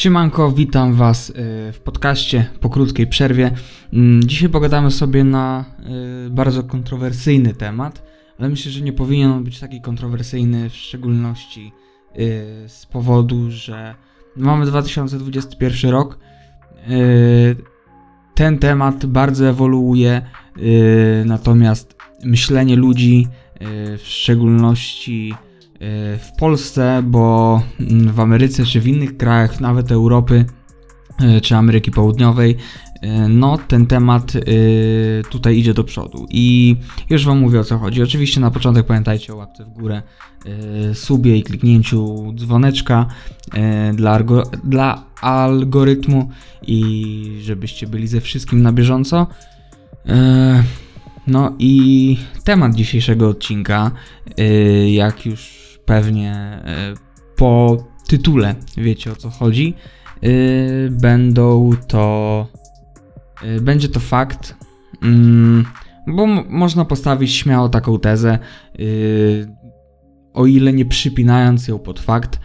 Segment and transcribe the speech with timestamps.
[0.00, 1.34] Siemanko, witam Was y,
[1.72, 3.50] w podcaście po krótkiej przerwie.
[3.92, 5.64] Mm, Dzisiaj pogadamy sobie na
[6.26, 8.02] y, bardzo kontrowersyjny temat,
[8.38, 11.72] ale myślę, że nie powinien on być taki kontrowersyjny, w szczególności
[12.18, 13.94] y, z powodu, że
[14.36, 16.18] mamy 2021 rok.
[18.34, 20.22] Ten temat bardzo ewoluuje,
[21.24, 23.28] natomiast myślenie ludzi,
[23.98, 25.34] w szczególności
[26.18, 30.44] w Polsce, bo mm, w Ameryce czy w innych krajach, nawet Europy
[31.22, 32.56] y, czy Ameryki Południowej,
[33.04, 36.26] y, no ten temat y, tutaj idzie do przodu.
[36.30, 36.76] I
[37.10, 38.02] już Wam mówię o co chodzi.
[38.02, 40.02] Oczywiście na początek pamiętajcie o łapce w górę,
[40.90, 43.06] y, subie i kliknięciu dzwoneczka
[43.90, 44.18] y, dla,
[44.64, 46.30] dla algorytmu
[46.62, 49.26] i żebyście byli ze wszystkim na bieżąco.
[51.26, 53.90] No i temat dzisiejszego odcinka,
[54.40, 56.62] y, jak już pewnie
[56.94, 57.76] y, po
[58.08, 59.74] tytule wiecie o co chodzi,
[60.24, 62.46] y, będą to.
[63.56, 64.56] y, Będzie to fakt,
[65.02, 65.64] mm,
[66.06, 68.38] bo można postawić śmiało taką tezę,
[68.80, 69.48] y,
[70.34, 72.40] o ile nie przypinając ją pod fakt,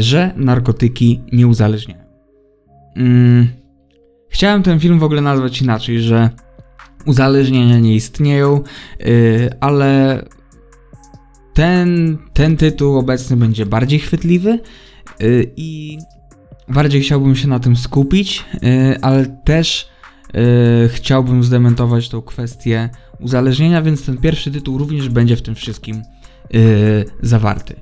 [0.00, 2.04] że narkotyki nie uzależniają.
[2.96, 3.48] Mm,
[4.28, 6.30] Chciałem ten film w ogóle nazwać inaczej, że
[7.06, 8.60] uzależnienia nie istnieją,
[9.60, 10.22] ale
[11.58, 14.60] ten, ten tytuł obecny będzie bardziej chwytliwy
[15.20, 15.98] yy, i
[16.68, 19.88] bardziej chciałbym się na tym skupić, yy, ale też
[20.34, 20.40] yy,
[20.88, 22.88] chciałbym zdementować tą kwestię
[23.20, 26.02] uzależnienia, więc ten pierwszy tytuł również będzie w tym wszystkim
[27.22, 27.80] zawarty.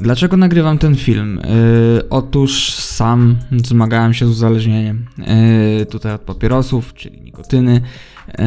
[0.00, 1.40] Dlaczego nagrywam ten film?
[1.44, 5.06] Yy, otóż sam zmagałem się z uzależnieniem
[5.78, 7.80] yy, tutaj od papierosów, czyli nikotyny.
[8.38, 8.44] Yy,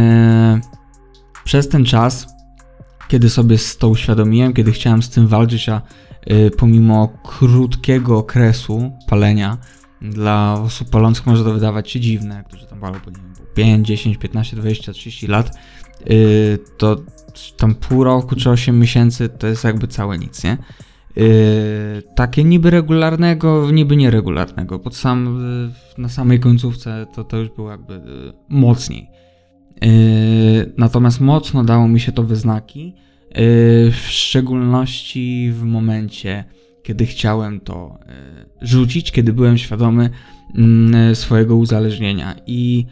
[1.43, 2.38] przez ten czas,
[3.09, 5.81] kiedy sobie to uświadomiłem, kiedy chciałem z tym walczyć, a
[6.27, 9.57] yy, pomimo krótkiego okresu palenia,
[10.02, 13.55] dla osób palących może to wydawać się dziwne, którzy tam palą po nie wiem, po
[13.55, 15.57] 5, 10, 15, 20, 30 lat,
[16.05, 16.95] yy, to
[17.57, 20.58] tam pół roku czy 8 miesięcy to jest jakby całe nic, nie?
[21.15, 24.80] Yy, takie niby regularnego, niby nieregularnego.
[24.80, 25.43] Pod sam,
[25.97, 29.18] na samej końcówce to, to już było jakby yy, mocniej.
[29.81, 36.43] Yy, natomiast mocno dało mi się to we znaki, yy, w szczególności w momencie,
[36.83, 40.09] kiedy chciałem to yy, rzucić, kiedy byłem świadomy
[40.55, 42.35] yy, swojego uzależnienia.
[42.47, 42.85] I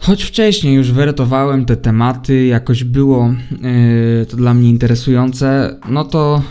[0.00, 3.34] choć wcześniej już wertowałem te tematy, jakoś było
[4.28, 6.42] to dla mnie interesujące, no to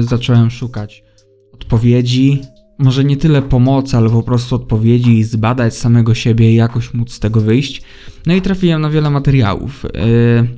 [0.00, 1.04] zacząłem szukać
[1.52, 2.42] odpowiedzi.
[2.78, 7.12] Może nie tyle pomocy, ale po prostu odpowiedzi i zbadać samego siebie i jakoś móc
[7.12, 7.82] z tego wyjść.
[8.26, 9.84] No i trafiłem na wiele materiałów.
[9.84, 10.48] Yy,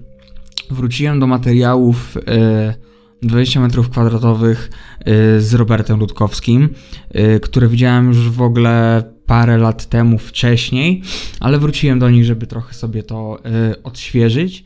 [0.71, 4.71] wróciłem do materiałów yy, 20 metrów kwadratowych
[5.06, 6.69] yy, z Robertem Rutkowskim,
[7.15, 11.03] yy, które widziałem już w ogóle parę lat temu wcześniej,
[11.41, 13.39] ale wróciłem do nich, żeby trochę sobie to
[13.85, 14.65] odświeżyć.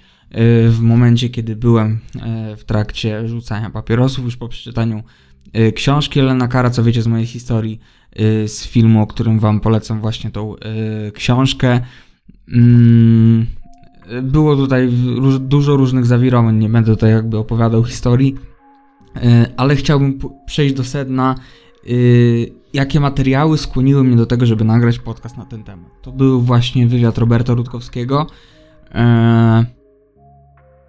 [0.68, 2.00] W momencie, kiedy byłem
[2.56, 5.02] w trakcie rzucania papierosów, już po przeczytaniu
[5.74, 7.80] książki Elena Kara, co wiecie z mojej historii,
[8.16, 10.54] yy, z filmu, o którym wam polecam właśnie tą
[11.04, 11.80] yy, książkę.
[12.54, 13.46] Mm,
[14.22, 14.88] było tutaj
[15.40, 18.34] dużo różnych zawirowań, nie będę tutaj jakby opowiadał historii,
[19.56, 21.34] ale chciałbym przejść do sedna,
[22.72, 25.90] jakie materiały skłoniły mnie do tego, żeby nagrać podcast na ten temat.
[26.02, 28.26] To był właśnie wywiad Roberta Rutkowskiego,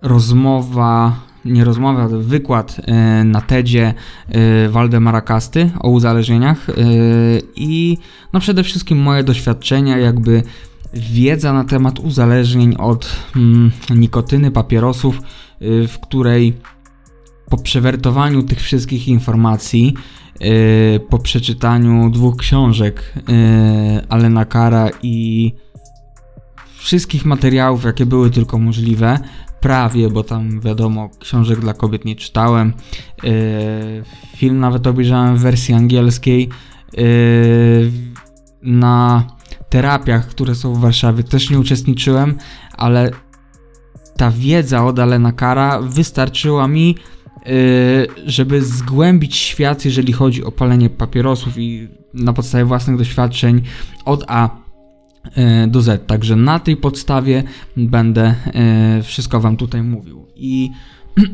[0.01, 3.93] rozmowa, nie rozmowa, ale wykład yy, na TEDzie
[4.29, 6.75] yy, Waldemara Kasty o uzależnieniach yy,
[7.55, 7.97] i
[8.33, 10.43] no przede wszystkim moje doświadczenia, jakby
[10.93, 15.21] wiedza na temat uzależnień od mm, nikotyny, papierosów,
[15.87, 16.53] w której
[17.49, 19.93] po przewertowaniu tych wszystkich informacji,
[21.09, 23.13] po przeczytaniu dwóch książek
[24.09, 25.53] Alena Kara i
[26.77, 29.19] wszystkich materiałów, jakie były tylko możliwe,
[29.63, 32.73] prawie, bo tam wiadomo, książek dla kobiet nie czytałem.
[33.23, 33.31] Yy,
[34.37, 36.49] film nawet obejrzałem w wersji angielskiej.
[36.97, 37.91] Yy,
[38.61, 39.23] na
[39.69, 42.37] terapiach, które są w Warszawie, też nie uczestniczyłem,
[42.77, 43.11] ale
[44.17, 46.95] ta wiedza od Alena Kara wystarczyła mi,
[47.45, 47.53] yy,
[48.25, 53.61] żeby zgłębić świat, jeżeli chodzi o palenie papierosów i na podstawie własnych doświadczeń
[54.05, 54.62] od A
[55.67, 56.07] do Z.
[56.07, 57.43] Także na tej podstawie
[57.77, 58.35] będę
[58.95, 60.25] yy, wszystko Wam tutaj mówił.
[60.35, 60.71] I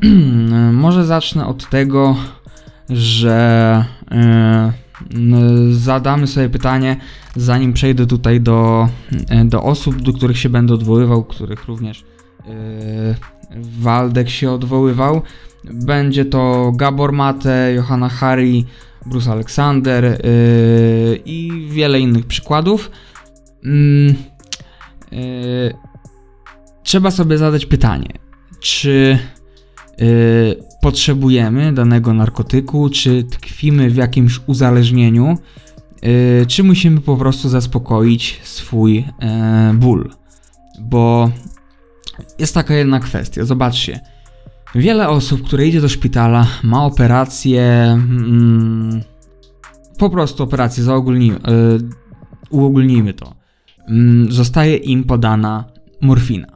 [0.74, 2.16] może zacznę od tego,
[2.90, 3.86] że
[5.12, 6.98] yy, zadamy sobie pytanie,
[7.36, 8.90] zanim przejdę tutaj do,
[9.46, 12.04] do osób, do których się będę odwoływał, których również
[13.80, 15.22] Waldek się odwoływał.
[15.64, 18.66] Będzie to Gabor Mate, Johanna Hari,
[19.06, 20.22] Bruce Alexander
[21.26, 22.92] i wiele innych przykładów.
[23.64, 24.16] Yy,
[25.12, 25.74] yy,
[26.84, 28.14] trzeba sobie zadać pytanie,
[28.60, 29.20] czy
[29.98, 35.38] yy, potrzebujemy danego narkotyku, czy tkwimy w jakimś uzależnieniu,
[36.02, 40.10] yy, czy musimy po prostu zaspokoić swój yy, ból.
[40.80, 41.32] Bo
[42.40, 43.46] jest taka jedna kwestia.
[43.46, 44.00] Zobaczcie.
[44.76, 47.64] Wiele osób, które idzie do szpitala, ma operację,
[47.94, 49.02] mm,
[49.98, 51.90] po prostu operację, zaogólnijmy, yy,
[52.50, 53.39] uogólnijmy to.
[53.90, 55.66] Yy, zostaje im podana
[56.02, 56.48] morfina.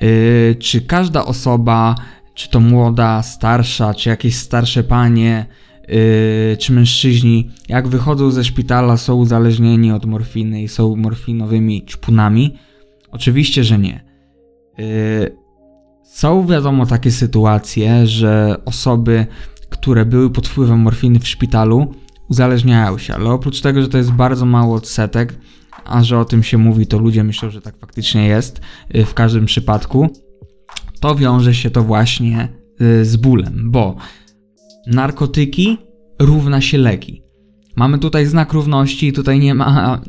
[0.00, 1.94] Yy, czy każda osoba,
[2.34, 5.46] czy to młoda, starsza, czy jakieś starsze panie,
[5.88, 12.58] yy, czy mężczyźni, jak wychodzą ze szpitala, są uzależnieni od morfiny i są morfinowymi czpunami?
[13.10, 14.04] Oczywiście, że nie.
[14.78, 15.36] Yy,
[16.04, 19.26] są wiadomo takie sytuacje, że osoby,
[19.70, 21.94] które były pod wpływem morfiny w szpitalu,
[22.28, 25.38] uzależniają się, ale oprócz tego, że to jest bardzo mało odsetek,
[25.88, 28.60] a że o tym się mówi, to ludzie myślą, że tak faktycznie jest
[28.94, 30.08] yy, w każdym przypadku,
[31.00, 32.48] to wiąże się to właśnie
[32.80, 33.96] yy, z bólem, bo
[34.86, 35.78] narkotyki
[36.18, 37.22] równa się leki.
[37.76, 40.00] Mamy tutaj znak równości i tutaj nie ma,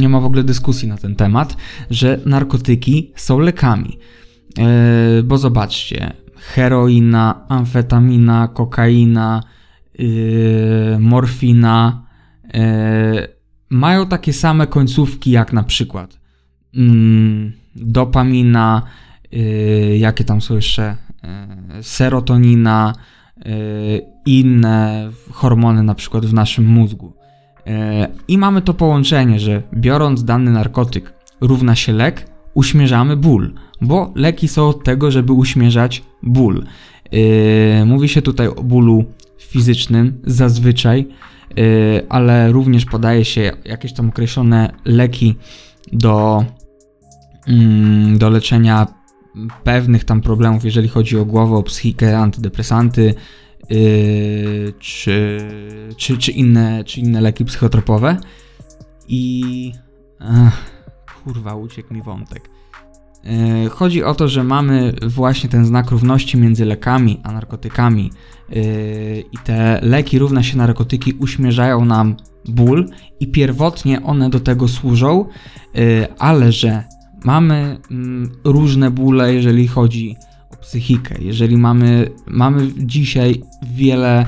[0.00, 1.56] nie ma w ogóle dyskusji na ten temat,
[1.90, 3.98] że narkotyki są lekami.
[4.58, 9.42] Yy, bo zobaczcie, heroina, amfetamina, kokaina,
[9.98, 12.06] yy, morfina
[12.54, 13.41] yy,
[13.72, 16.18] mają takie same końcówki jak na przykład
[16.72, 16.82] yy,
[17.76, 18.82] dopamina,
[19.32, 20.96] yy, jakie tam są jeszcze,
[21.76, 22.94] yy, serotonina,
[24.26, 27.12] inne hormony na przykład w naszym mózgu.
[28.28, 34.48] I mamy to połączenie, że biorąc dany narkotyk równa się lek, uśmierzamy ból, bo leki
[34.48, 36.64] są od tego, żeby uśmierzać ból.
[37.12, 39.04] Yy, mówi się tutaj o bólu
[39.38, 41.08] fizycznym zazwyczaj,
[42.08, 45.36] ale również podaje się jakieś tam określone leki
[45.92, 46.44] do,
[47.46, 48.86] yy, do leczenia
[49.64, 53.14] pewnych tam problemów, jeżeli chodzi o głowę, o psychikę, antydepresanty
[53.70, 55.38] yy, czy,
[55.96, 58.16] czy, czy, inne, czy inne leki psychotropowe.
[59.08, 59.72] I.
[60.18, 60.70] Ach,
[61.24, 62.50] kurwa, uciekł mi wątek.
[63.24, 68.10] E, chodzi o to, że mamy właśnie ten znak równości między lekami a narkotykami.
[68.50, 68.54] E,
[69.20, 72.16] i te leki równa się narkotyki uśmierzają nam
[72.48, 72.88] ból
[73.20, 75.24] i pierwotnie one do tego służą,
[75.74, 76.84] e, ale że
[77.24, 80.16] mamy mm, różne bóle, jeżeli chodzi
[80.50, 83.42] o psychikę, jeżeli mamy, mamy dzisiaj
[83.74, 84.26] wiele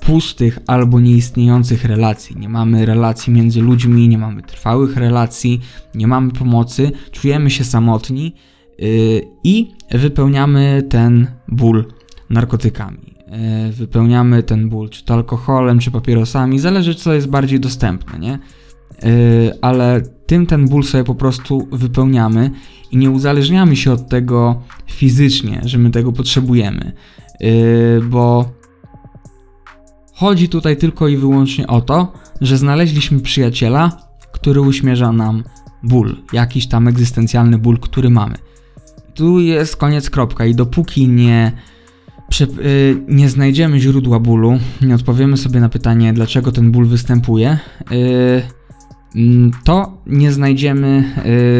[0.00, 2.36] pustych albo nieistniejących relacji.
[2.36, 5.60] Nie mamy relacji między ludźmi, nie mamy trwałych relacji,
[5.94, 8.34] nie mamy pomocy, czujemy się samotni
[8.78, 11.84] yy, i wypełniamy ten ból
[12.30, 13.14] narkotykami.
[13.66, 18.38] Yy, wypełniamy ten ból czy to alkoholem, czy papierosami, zależy co jest bardziej dostępne, nie?
[19.02, 22.50] Yy, ale tym ten ból sobie po prostu wypełniamy
[22.90, 26.92] i nie uzależniamy się od tego fizycznie, że my tego potrzebujemy,
[27.40, 27.48] yy,
[28.08, 28.59] bo
[30.20, 33.92] Chodzi tutaj tylko i wyłącznie o to, że znaleźliśmy przyjaciela,
[34.32, 35.44] który uśmierza nam
[35.82, 38.34] ból, jakiś tam egzystencjalny ból, który mamy.
[39.14, 41.52] Tu jest koniec kropka i dopóki nie,
[42.40, 42.46] yy,
[43.08, 47.58] nie znajdziemy źródła bólu, nie odpowiemy sobie na pytanie, dlaczego ten ból występuje,
[47.90, 51.14] yy, to nie znajdziemy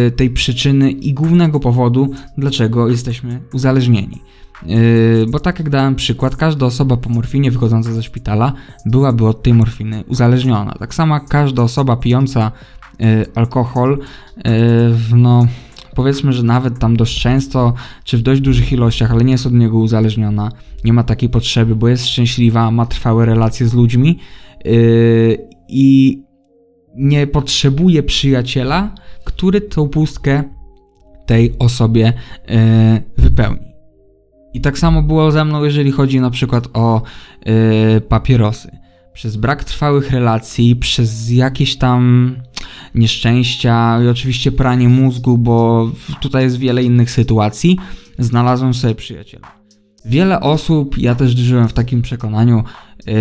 [0.05, 4.23] yy, tej przyczyny i głównego powodu, dlaczego jesteśmy uzależnieni.
[4.67, 8.53] Yy, bo tak jak dałem przykład, każda osoba po morfinie wychodząca ze szpitala
[8.87, 10.75] byłaby od tej morfiny uzależniona.
[10.79, 12.53] Tak samo każda osoba pijąca
[12.99, 13.99] yy, alkohol,
[14.37, 15.47] yy, no
[15.95, 17.75] powiedzmy, że nawet tam dość często,
[18.05, 20.53] czy w dość dużych ilościach, ale nie jest od niego uzależniona,
[20.85, 24.19] nie ma takiej potrzeby, bo jest szczęśliwa, ma trwałe relacje z ludźmi
[25.69, 26.23] i
[26.97, 30.45] nie potrzebuje przyjaciela, który tą pustkę
[31.27, 32.13] tej osobie
[33.19, 33.70] wypełni.
[34.55, 37.03] I tak samo było ze mną, jeżeli chodzi na przykład o
[37.47, 38.71] yy, papierosy.
[39.13, 42.37] Przez brak trwałych relacji, przez jakieś tam
[42.95, 45.91] nieszczęścia i oczywiście pranie mózgu, bo
[46.21, 47.79] tutaj jest wiele innych sytuacji,
[48.19, 49.61] znalazłem sobie przyjaciela.
[50.05, 52.65] Wiele osób, ja też żyłem w takim przekonaniu,
[53.07, 53.15] yy,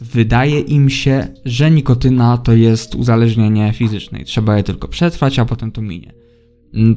[0.00, 5.44] wydaje im się, że nikotyna to jest uzależnienie fizyczne i trzeba je tylko przetrwać, a
[5.44, 6.12] potem to minie.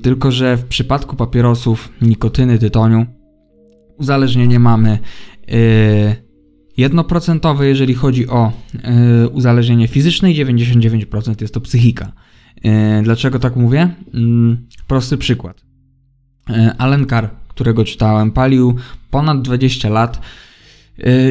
[0.02, 3.06] Tylko, że w przypadku papierosów, nikotyny, tytoniu,
[3.98, 5.00] uzależnienie mamy
[5.50, 6.16] y,
[6.78, 8.52] jednoprocentowe, jeżeli chodzi o
[9.24, 12.12] y, uzależnienie fizyczne i 99% jest to psychika.
[12.58, 13.90] Y, dlaczego tak mówię?
[14.14, 15.66] Mm, prosty przykład.
[16.78, 18.76] Alan Carr, którego czytałem, palił
[19.12, 20.22] ponad 20 lat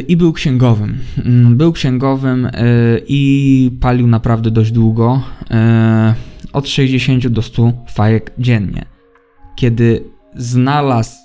[0.09, 0.99] I był księgowym.
[1.17, 2.49] Yy, Był księgowym
[3.09, 5.23] i palił naprawdę dość długo.
[6.53, 8.85] Od 60 do 100 fajek dziennie.
[9.57, 10.05] Kiedy
[10.37, 11.24] znalazł mm,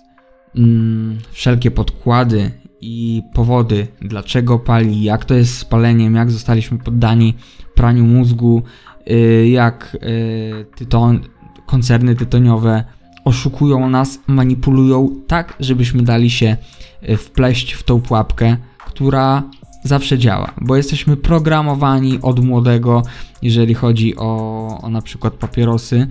[1.32, 2.52] wszelkie podkłady
[2.82, 7.34] i powody, dlaczego pali, jak to jest z paleniem, jak zostaliśmy poddani
[7.76, 8.62] praniu mózgu,
[9.06, 11.20] yy, jak yy, tyton,
[11.66, 12.84] koncerny tytoniowe
[13.26, 16.58] oszukują nas, manipulują tak, żebyśmy dali się
[17.02, 19.44] yy, wpleść w tą pułapkę, która
[19.84, 23.04] zawsze działa, bo jesteśmy programowani od młodego,
[23.42, 26.08] jeżeli chodzi o, o na przykład papierosy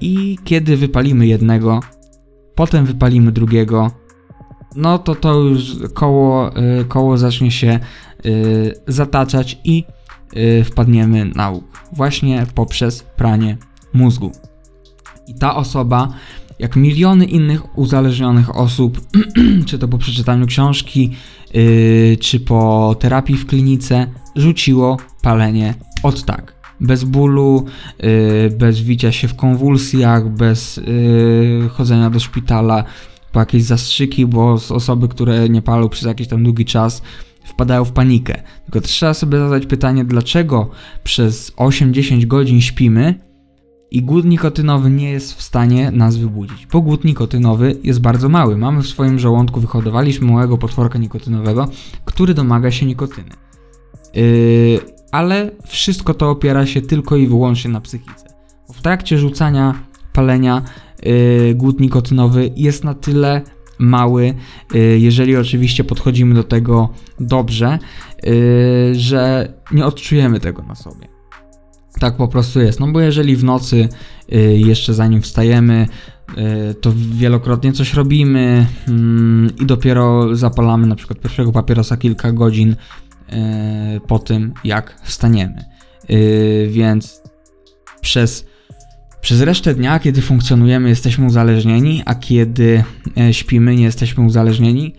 [0.00, 1.80] i kiedy wypalimy jednego,
[2.58, 3.90] potem wypalimy drugiego,
[4.76, 7.80] no to to już koło, y, koło zacznie się
[8.26, 9.84] y, zataczać i
[10.36, 11.84] y, wpadniemy na łuk.
[11.92, 13.56] Właśnie poprzez pranie
[13.92, 14.32] mózgu.
[15.26, 16.08] I ta osoba,
[16.58, 19.00] jak miliony innych uzależnionych osób,
[19.66, 21.10] czy to po przeczytaniu książki,
[22.20, 26.57] czy po terapii w klinice, rzuciło palenie od tak.
[26.80, 27.64] Bez bólu,
[28.04, 32.84] y, bez wicia się w konwulsjach, bez y, chodzenia do szpitala,
[33.32, 37.02] po jakieś zastrzyki, bo osoby, które nie palą przez jakiś tam długi czas,
[37.44, 38.42] wpadają w panikę.
[38.64, 40.70] Tylko trzeba sobie zadać pytanie, dlaczego
[41.04, 43.14] przez 8-10 godzin śpimy
[43.90, 46.66] i głód nikotynowy nie jest w stanie nas wybudzić.
[46.66, 48.56] Bo głód nikotynowy jest bardzo mały.
[48.56, 51.68] Mamy w swoim żołądku, wyhodowaliśmy małego potworka nikotynowego,
[52.04, 53.30] który domaga się nikotyny.
[54.14, 58.28] Yy, ale wszystko to opiera się tylko i wyłącznie na psychice.
[58.74, 59.74] W trakcie rzucania
[60.12, 60.62] palenia
[61.02, 63.42] yy, głód nikotynowy jest na tyle
[63.78, 64.34] mały,
[64.74, 66.88] yy, jeżeli oczywiście podchodzimy do tego
[67.20, 67.78] dobrze,
[68.22, 68.32] yy,
[68.94, 71.08] że nie odczujemy tego na sobie.
[72.00, 72.80] Tak po prostu jest.
[72.80, 73.88] No bo jeżeli w nocy
[74.28, 75.86] yy, jeszcze zanim wstajemy,
[76.36, 82.68] yy, to wielokrotnie coś robimy mm, i dopiero zapalamy na przykład pierwszego papierosa kilka godzin
[82.68, 82.76] yy,
[84.06, 85.64] po tym, jak wstaniemy.
[86.08, 87.22] Yy, więc
[88.00, 88.46] przez,
[89.20, 92.84] przez resztę dnia, kiedy funkcjonujemy, jesteśmy uzależnieni, a kiedy
[93.20, 94.94] e, śpimy, nie jesteśmy uzależnieni.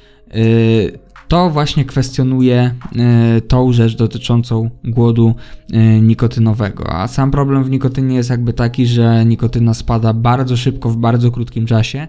[1.29, 2.59] To właśnie kwestionuje
[2.95, 5.35] e, tą rzecz dotyczącą głodu
[5.73, 6.93] e, nikotynowego.
[6.93, 11.31] A sam problem w nikotynie jest jakby taki, że nikotyna spada bardzo szybko w bardzo
[11.31, 12.07] krótkim czasie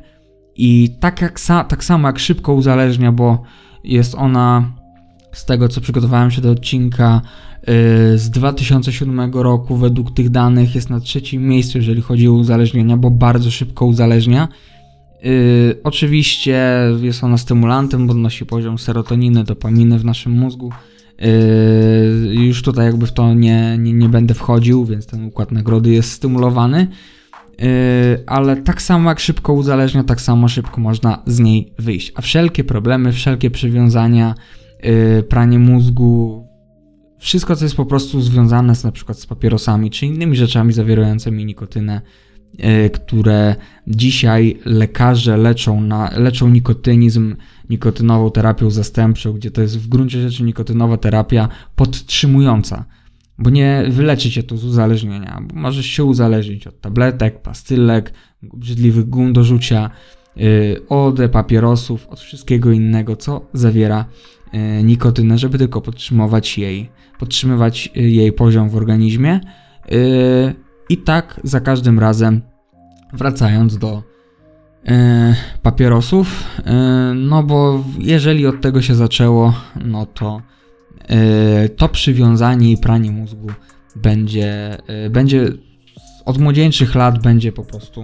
[0.56, 3.42] i tak, jak sa, tak samo jak szybko uzależnia, bo
[3.84, 4.72] jest ona
[5.32, 7.20] z tego co przygotowałem się do odcinka
[7.62, 7.62] e,
[8.18, 13.10] z 2007 roku, według tych danych jest na trzecim miejscu, jeżeli chodzi o uzależnienia, bo
[13.10, 14.48] bardzo szybko uzależnia.
[15.22, 16.62] Yy, oczywiście
[17.00, 20.72] jest ona stymulantem, podnosi poziom serotoniny, dopaminy w naszym mózgu.
[21.18, 25.90] Yy, już tutaj jakby w to nie, nie, nie będę wchodził, więc ten układ nagrody
[25.90, 26.86] jest stymulowany.
[28.26, 32.12] Ale tak samo jak szybko uzależnia, tak samo szybko można z niej wyjść.
[32.14, 34.34] A wszelkie problemy, wszelkie przywiązania,
[35.28, 36.46] pranie mózgu,
[37.20, 41.44] wszystko co jest po prostu związane z na przykład z papierosami czy innymi rzeczami zawierającymi
[41.44, 42.00] nikotynę,
[42.54, 43.56] y, które
[43.86, 47.36] dzisiaj lekarze leczą, na, leczą nikotynizm
[47.70, 52.84] nikotynową terapią zastępczą, gdzie to jest w gruncie rzeczy nikotynowa terapia podtrzymująca.
[53.38, 59.08] Bo nie wyleczy cię to z uzależnienia, bo możesz się uzależnić od tabletek, pastylek, brzydliwych
[59.08, 60.19] gum do rzucia, y,
[60.88, 64.04] od papierosów, od wszystkiego innego, co zawiera
[64.54, 69.40] y, nikotynę, żeby tylko podtrzymywać jej, podtrzymywać y, jej poziom w organizmie.
[69.92, 70.54] Y,
[70.88, 72.42] I tak za każdym razem
[73.12, 74.02] wracając do
[75.62, 76.44] papierosów,
[77.14, 80.42] no bo jeżeli od tego się zaczęło, no to
[81.76, 83.48] to przywiązanie i pranie mózgu
[83.96, 84.76] będzie,
[85.10, 85.52] będzie
[86.24, 88.02] od młodzieńczych lat będzie po prostu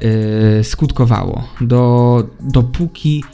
[0.00, 1.48] e, skutkowało.
[1.60, 3.24] Do, dopóki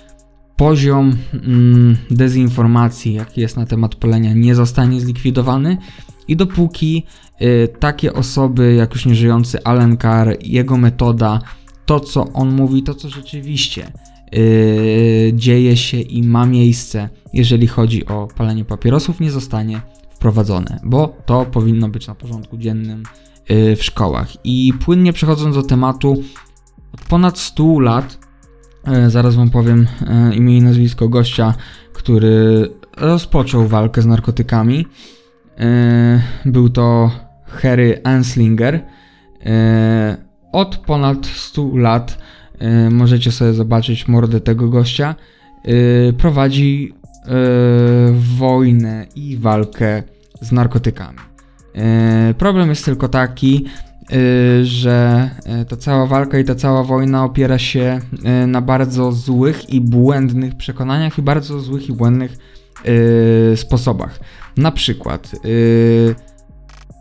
[0.57, 5.79] poziom mm, dezinformacji, jaki jest na temat palenia, nie zostanie zlikwidowany
[6.29, 7.07] i dopóki
[7.43, 11.41] y, takie osoby jak już nieżyjący Alan Carr, jego metoda,
[11.87, 13.93] to co on mówi, to co rzeczywiście
[14.37, 21.17] y, dzieje się i ma miejsce, jeżeli chodzi o palenie papierosów, nie zostanie wprowadzone, bo
[21.27, 23.03] to powinno być na porządku dziennym
[23.51, 24.29] y, w szkołach.
[24.45, 26.23] I płynnie przechodząc do tematu,
[27.09, 28.19] ponad 100 lat,
[29.07, 29.87] y, zaraz wam powiem
[30.31, 31.55] y, imię i nazwisko gościa,
[31.93, 34.87] który rozpoczął walkę z narkotykami.
[35.59, 37.11] E, Był to
[37.47, 38.81] Harry Anslinger.
[39.47, 40.17] E,
[40.53, 42.19] Od ponad 100 lat
[42.59, 45.15] e, możecie sobie zobaczyć mordę tego gościa.
[45.65, 46.95] E, Prowadzi
[47.27, 47.29] e,
[48.39, 50.03] wojnę i walkę
[50.41, 51.19] z narkotykami.
[51.75, 53.65] E, Problem jest tylko taki,
[54.63, 55.31] że
[55.63, 58.01] y, ta cała walka i ta cała wojna opiera się
[58.43, 62.37] y, na bardzo złych i błędnych przekonaniach i bardzo złych i błędnych
[63.53, 64.21] y, sposobach.
[64.57, 66.15] Na przykład, y,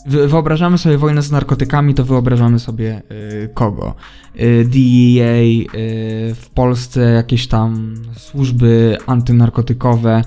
[0.07, 3.95] wy- wyobrażamy sobie wojnę z narkotykami, to wyobrażamy sobie y, kogo?
[4.39, 10.21] Y, DEA, y, w Polsce jakieś tam służby antynarkotykowe.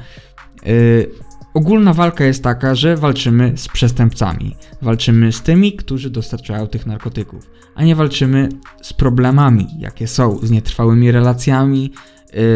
[1.55, 4.57] Ogólna walka jest taka, że walczymy z przestępcami.
[4.83, 8.49] Walczymy z tymi, którzy dostarczają tych narkotyków, a nie walczymy
[8.83, 11.93] z problemami, jakie są, z nietrwałymi relacjami,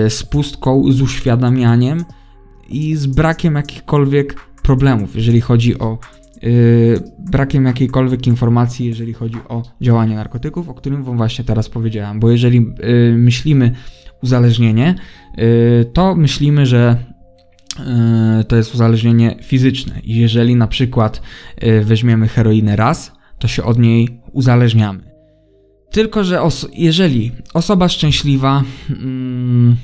[0.07, 2.05] y, z pustką, z uświadamianiem
[2.69, 5.99] i z brakiem jakichkolwiek problemów, jeżeli chodzi o
[6.45, 12.21] y, brakiem jakiejkolwiek informacji, jeżeli chodzi o działanie narkotyków, o którym wam właśnie teraz powiedziałem.
[12.21, 13.73] Bo jeżeli y, myślimy
[14.23, 14.95] uzależnienie,
[15.39, 16.97] y, to myślimy, że
[18.49, 20.01] to jest uzależnienie fizyczne.
[20.05, 21.23] Jeżeli na przykład
[21.63, 25.11] y, weźmiemy heroinę raz, to się od niej uzależniamy.
[25.91, 26.41] Tylko, że
[26.73, 29.77] jeżeli osoba szczęśliwa, mm,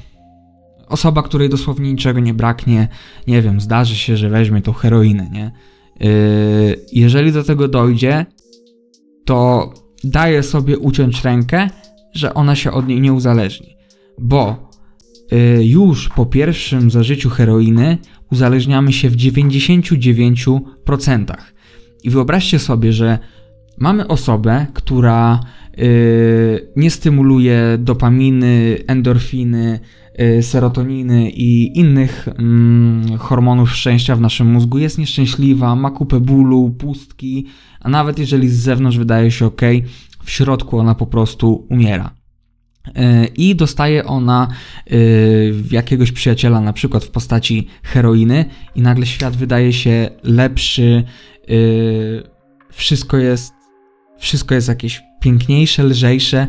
[0.88, 2.88] osoba, której dosłownie niczego nie braknie,
[3.26, 5.52] nie wiem, zdarzy się, że weźmie tą heroinę, nie?
[6.00, 8.26] Yy, jeżeli do tego dojdzie,
[9.24, 9.72] to
[10.04, 11.70] daje sobie uciąć rękę,
[12.12, 13.76] że ona się od niej nie uzależni.
[14.18, 14.70] Bo
[15.60, 17.98] już po pierwszym zażyciu heroiny
[18.32, 21.34] uzależniamy się w 99%.
[22.04, 23.18] I wyobraźcie sobie, że
[23.78, 25.40] mamy osobę, która
[25.76, 29.80] yy, nie stymuluje dopaminy, endorfiny,
[30.18, 36.70] yy, serotoniny i innych mm, hormonów szczęścia w naszym mózgu, jest nieszczęśliwa, ma kupę bólu,
[36.70, 37.46] pustki,
[37.80, 39.62] a nawet jeżeli z zewnątrz wydaje się ok,
[40.24, 42.23] w środku ona po prostu umiera.
[42.86, 44.48] Yy, I dostaje ona
[44.90, 51.04] yy, jakiegoś przyjaciela, na przykład w postaci heroiny, i nagle świat wydaje się lepszy,
[51.48, 52.22] yy,
[52.72, 53.52] wszystko jest,
[54.18, 56.46] wszystko jest jakieś piękniejsze, lżejsze,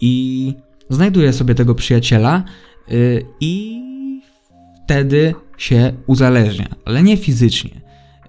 [0.00, 0.54] i
[0.90, 2.44] znajduje sobie tego przyjaciela,
[3.40, 3.82] i
[4.84, 7.83] wtedy się uzależnia, ale nie fizycznie,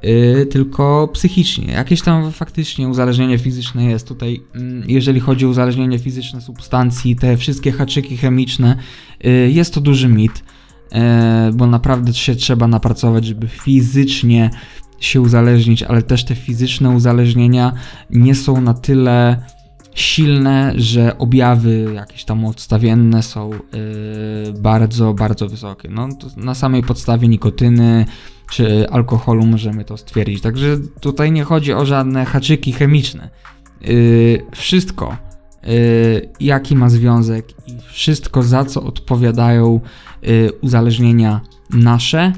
[0.05, 1.74] yy, tylko psychicznie.
[1.74, 7.37] Jakieś tam faktycznie uzależnienie fizyczne jest tutaj, mm, jeżeli chodzi o uzależnienie fizyczne substancji, te
[7.37, 8.77] wszystkie haczyki chemiczne,
[9.24, 10.44] yy, jest to duży mit,
[10.91, 11.00] yy,
[11.53, 14.50] bo naprawdę się trzeba napracować, żeby fizycznie
[15.00, 17.74] się uzależnić, ale też te fizyczne uzależnienia
[18.09, 19.37] nie są na tyle
[19.96, 23.59] silne, że objawy jakieś tam odstawienne są yy,
[24.61, 25.89] bardzo, bardzo wysokie.
[25.89, 28.05] No, na samej podstawie nikotyny
[28.50, 30.42] czy alkoholu możemy to stwierdzić.
[30.42, 33.29] Także tutaj nie chodzi o żadne haczyki chemiczne.
[33.81, 35.18] Yy, wszystko,
[35.64, 39.79] yy, jaki ma związek i wszystko, za co odpowiadają
[40.22, 42.34] yy, uzależnienia nasze,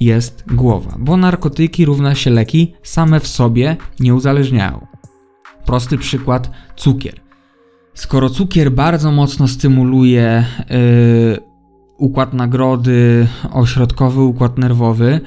[0.00, 0.94] jest głowa.
[0.98, 4.86] Bo narkotyki równa się leki same w sobie nie uzależniają.
[5.66, 7.20] Prosty przykład cukier.
[7.94, 11.55] Skoro cukier bardzo mocno stymuluje yy,
[11.98, 15.20] układ nagrody, ośrodkowy układ nerwowy,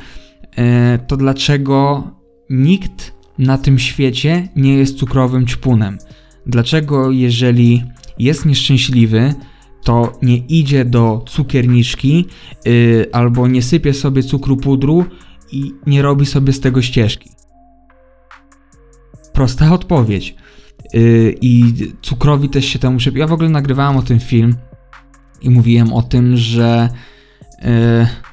[0.57, 0.63] yy,
[1.07, 2.03] to dlaczego
[2.49, 5.97] nikt na tym świecie nie jest cukrowym ćpunem?
[6.45, 7.83] Dlaczego, jeżeli
[8.19, 9.33] jest nieszczęśliwy,
[9.83, 12.25] to nie idzie do cukierniczki
[12.65, 15.05] yy, albo nie sypie sobie cukru pudru
[15.51, 17.29] i nie robi sobie z tego ścieżki?
[19.33, 20.35] Prosta odpowiedź.
[20.93, 23.15] Yy, I cukrowi też się temu przyp...
[23.15, 24.55] Ja w ogóle nagrywałem o tym film
[25.41, 26.89] i mówiłem o tym, że
[27.61, 27.69] yy,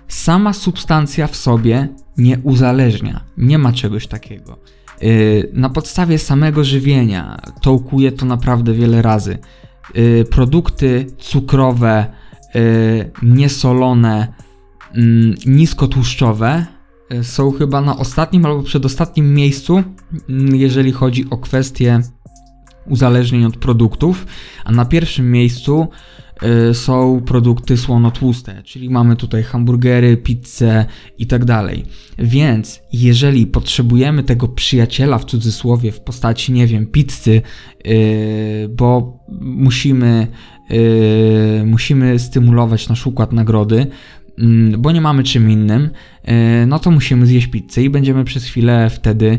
[0.08, 3.20] sama substancja w sobie nie uzależnia.
[3.36, 4.58] Nie ma czegoś takiego.
[5.02, 9.38] Yy, na podstawie samego żywienia tołkuje to naprawdę wiele razy.
[9.94, 12.06] Yy, produkty cukrowe,
[13.22, 14.32] niesolone,
[14.94, 16.66] yy, niskotłuszczowe
[17.22, 19.82] są chyba na ostatnim albo przedostatnim miejscu,
[20.28, 22.00] yy, jeżeli chodzi o kwestie
[22.86, 24.26] uzależnień od produktów,
[24.64, 25.88] a na pierwszym miejscu
[26.72, 30.86] są produkty słonotłuste, czyli mamy tutaj hamburgery, pizzę
[31.18, 31.84] i tak dalej.
[32.18, 37.42] Więc jeżeli potrzebujemy tego przyjaciela w cudzysłowie w postaci, nie wiem, pizzy,
[37.86, 40.26] y, bo musimy,
[40.70, 43.86] y, musimy stymulować nasz układ nagrody,
[44.38, 45.90] mm, bo nie mamy czym innym,
[46.62, 49.38] y, no to musimy zjeść pizzę i będziemy przez chwilę wtedy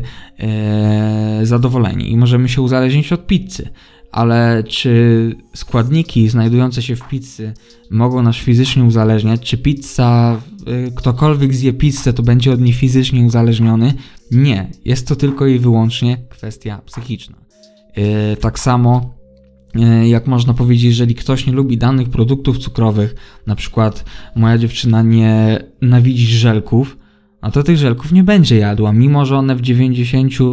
[1.42, 3.68] y, zadowoleni i możemy się uzależnić od pizzy.
[4.12, 7.52] Ale czy składniki znajdujące się w pizzy
[7.90, 9.40] mogą nas fizycznie uzależniać?
[9.40, 10.40] Czy pizza,
[10.88, 13.94] y, ktokolwiek zje pizzę, to będzie od niej fizycznie uzależniony?
[14.30, 17.36] Nie, jest to tylko i wyłącznie kwestia psychiczna.
[17.98, 19.14] Y, tak samo
[19.76, 23.14] y, jak można powiedzieć, jeżeli ktoś nie lubi danych produktów cukrowych,
[23.46, 24.04] na przykład
[24.36, 26.98] moja dziewczyna nie nawidzi żelków,
[27.42, 30.46] no to tych żelków nie będzie jadła, mimo że one w 90, nie,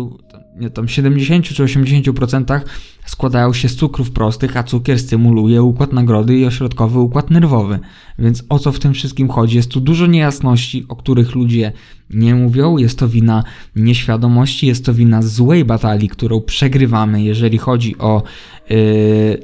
[0.74, 2.62] tam 70 czy 80%
[3.06, 7.80] składają się z cukrów prostych, a cukier stymuluje układ nagrody i ośrodkowy układ nerwowy.
[8.20, 9.58] Więc o co w tym wszystkim chodzi?
[9.58, 11.72] Jest tu dużo niejasności, o których ludzie
[12.10, 12.78] nie mówią.
[12.78, 13.44] Jest to wina
[13.76, 18.24] nieświadomości, jest to wina złej batalii, którą przegrywamy, jeżeli chodzi o
[18.70, 18.78] yy,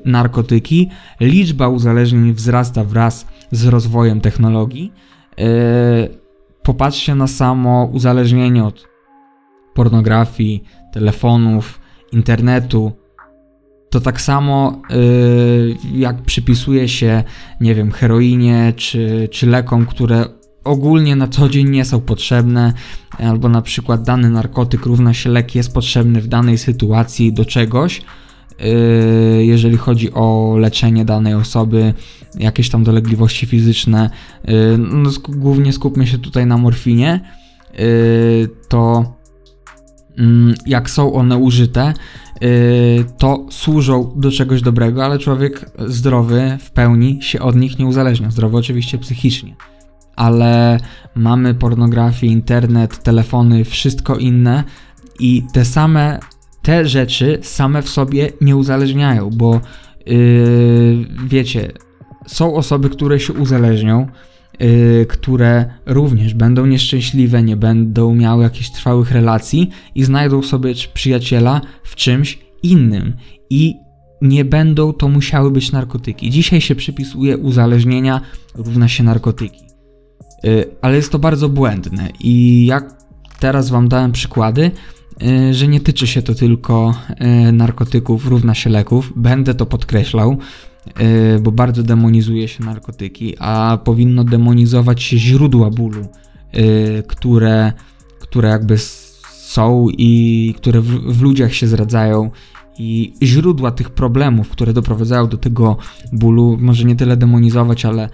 [0.05, 0.89] narkotyki.
[1.19, 4.91] Liczba uzależnień wzrasta wraz z rozwojem technologii.
[5.37, 5.45] Yy,
[6.63, 8.91] popatrzcie na samo uzależnienie od
[9.73, 11.79] pornografii, telefonów,
[12.11, 12.91] internetu,
[13.89, 17.23] to tak samo yy, jak przypisuje się,
[17.61, 20.25] nie wiem, heroinie czy, czy lekom, które
[20.63, 22.73] ogólnie na co dzień nie są potrzebne,
[23.19, 28.01] albo na przykład dany narkotyk równa się lek jest potrzebny w danej sytuacji do czegoś,
[28.59, 31.93] yy, jeżeli chodzi o leczenie danej osoby,
[32.39, 34.09] jakieś tam dolegliwości fizyczne,
[34.47, 37.19] yy, no, głównie skupmy się tutaj na morfinie,
[37.73, 39.13] yy, to
[40.65, 41.93] jak są one użyte,
[42.43, 47.85] y, to służą do czegoś dobrego, ale człowiek zdrowy w pełni się od nich nie
[47.85, 48.31] uzależnia.
[48.31, 49.55] Zdrowy oczywiście psychicznie.
[50.15, 50.79] Ale
[51.15, 54.63] mamy pornografię, internet, telefony, wszystko inne
[55.19, 56.19] i te same
[56.61, 59.61] te rzeczy same w sobie nie uzależniają, bo
[60.05, 61.71] yy, wiecie,
[62.27, 64.07] są osoby, które się uzależnią,
[65.09, 71.95] które również będą nieszczęśliwe, nie będą miały jakichś trwałych relacji i znajdą sobie przyjaciela w
[71.95, 73.13] czymś innym
[73.49, 73.75] i
[74.21, 76.29] nie będą to musiały być narkotyki.
[76.29, 78.21] Dzisiaj się przypisuje uzależnienia
[78.55, 79.61] równa się narkotyki.
[80.45, 82.93] Y, ale jest to bardzo błędne i jak
[83.39, 84.71] teraz wam dałem przykłady,
[85.23, 86.93] y, że nie tyczy się to tylko
[87.53, 90.37] narkotyków równa się leków, będę to podkreślał,
[91.41, 96.01] bo bardzo demonizuje się narkotyki, a powinno demonizować się źródła bólu,
[96.51, 97.73] e, które,
[98.19, 98.77] które jakby
[99.51, 102.31] są i które w, w ludziach się zradzają
[102.77, 105.77] i źródła tych problemów, które doprowadzają do tego
[106.13, 108.09] bólu, może nie tyle demonizować, ale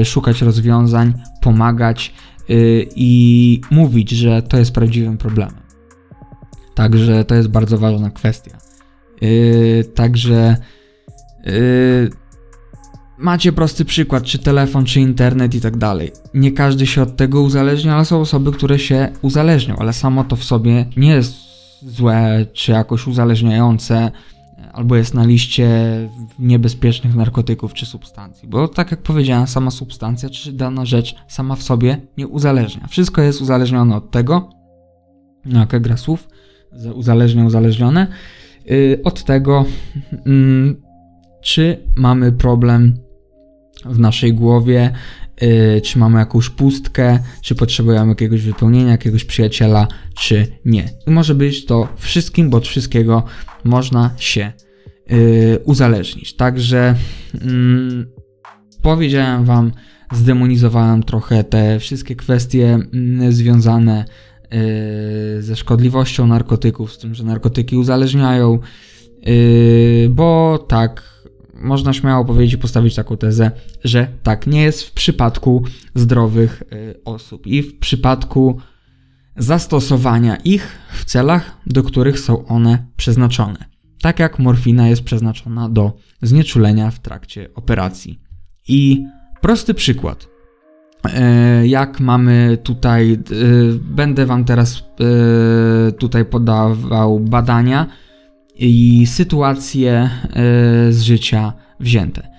[0.00, 2.14] y, szukać rozwiązań, pomagać
[2.50, 5.60] y, i mówić, że to jest prawdziwym problemem.
[6.74, 8.58] Także to jest bardzo ważna kwestia.
[9.22, 10.56] Y, także
[11.46, 12.10] Yy,
[13.18, 16.12] macie prosty przykład, czy telefon, czy internet i tak dalej.
[16.34, 20.36] Nie każdy się od tego uzależnia, ale są osoby, które się uzależnią, ale samo to
[20.36, 21.34] w sobie nie jest
[21.82, 24.10] złe, czy jakoś uzależniające,
[24.72, 25.68] albo jest na liście
[26.38, 28.48] niebezpiecznych narkotyków czy substancji.
[28.48, 32.86] Bo tak jak powiedziałem, sama substancja czy dana rzecz sama w sobie nie uzależnia.
[32.88, 34.50] Wszystko jest uzależnione od tego,
[35.46, 36.28] jaka gra słów,
[36.94, 38.06] uzależnia, uzależnione,
[38.64, 39.64] yy, od tego,
[40.26, 40.85] yy,
[41.46, 42.94] czy mamy problem
[43.84, 44.92] w naszej głowie,
[45.40, 50.88] yy, czy mamy jakąś pustkę, czy potrzebujemy jakiegoś wypełnienia, jakiegoś przyjaciela, czy nie.
[51.06, 53.22] I może być to wszystkim, bo od wszystkiego
[53.64, 54.52] można się
[55.10, 56.36] yy, uzależnić.
[56.36, 56.94] Także
[57.34, 58.06] yy,
[58.82, 59.72] powiedziałem Wam,
[60.12, 64.04] zdemonizowałem trochę te wszystkie kwestie mm, związane
[65.38, 68.58] y, ze szkodliwością narkotyków, z tym, że narkotyki uzależniają,
[69.28, 71.15] y, bo tak
[71.60, 73.50] można śmiało powiedzieć i postawić taką tezę,
[73.84, 75.64] że tak nie jest w przypadku
[75.94, 78.60] zdrowych y, osób i w przypadku
[79.36, 83.58] zastosowania ich w celach, do których są one przeznaczone.
[84.00, 88.20] Tak jak morfina jest przeznaczona do znieczulenia w trakcie operacji.
[88.68, 89.04] I
[89.40, 90.28] prosty przykład.
[91.62, 93.18] Y, jak mamy tutaj, y,
[93.80, 94.84] będę Wam teraz
[95.98, 97.86] tutaj podawał badania,
[98.58, 100.10] i sytuacje e,
[100.92, 102.36] z życia wzięte.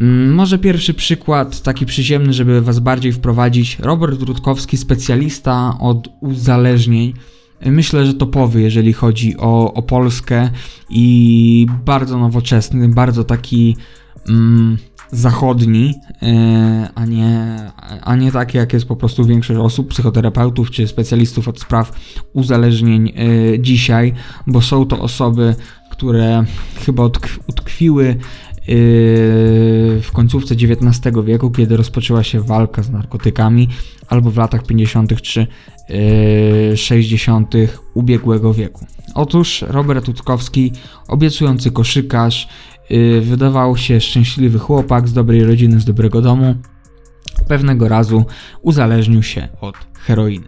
[0.00, 3.78] Mm, może pierwszy przykład, taki przyziemny, żeby Was bardziej wprowadzić.
[3.78, 7.12] Robert Rutkowski, specjalista od uzależnień.
[7.66, 10.50] Myślę, że topowy, jeżeli chodzi o, o Polskę
[10.90, 13.76] i bardzo nowoczesny, bardzo taki
[14.28, 14.78] mm,
[15.14, 17.58] zachodni, e, a nie,
[18.02, 21.92] a nie takie, jak jest po prostu większość osób, psychoterapeutów czy specjalistów od spraw
[22.32, 24.12] uzależnień e, dzisiaj,
[24.46, 25.54] bo są to osoby,
[25.90, 26.44] które
[26.86, 27.04] chyba
[27.48, 28.16] utkwiły e,
[30.00, 33.68] w końcówce XIX wieku, kiedy rozpoczęła się walka z narkotykami,
[34.08, 35.22] albo w latach 50.
[35.22, 35.46] czy
[36.76, 37.54] 60.
[37.94, 38.86] ubiegłego wieku.
[39.14, 40.72] Otóż Robert Utkowski,
[41.08, 42.48] obiecujący koszykarz,
[43.20, 46.54] wydawał się szczęśliwy chłopak z dobrej rodziny, z dobrego domu.
[47.48, 48.24] Pewnego razu
[48.62, 50.46] uzależnił się od heroiny.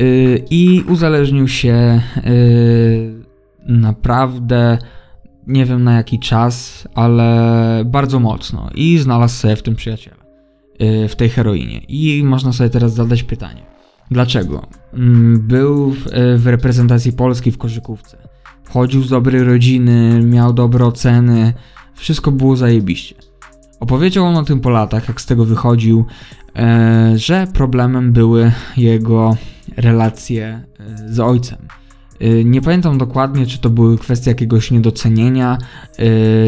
[0.00, 3.24] Y, I uzależnił się y,
[3.66, 4.78] naprawdę
[5.46, 10.16] nie wiem na jaki czas, ale bardzo mocno i znalazł sobie w tym przyjaciela,
[11.08, 11.78] w tej heroinie.
[11.78, 13.62] I można sobie teraz zadać pytanie,
[14.10, 14.66] Dlaczego?
[14.94, 15.94] Mm, był
[16.36, 18.29] w reprezentacji Polski w koszykówce.
[18.72, 21.52] Chodził z dobrej rodziny, miał dobre oceny,
[21.94, 23.14] wszystko było zajebiście.
[23.80, 26.04] Opowiedział on o tym po latach, jak z tego wychodził,
[26.56, 29.36] e, że problemem były jego
[29.76, 31.58] relacje e, z ojcem.
[32.20, 35.58] E, nie pamiętam dokładnie, czy to były kwestie jakiegoś niedocenienia,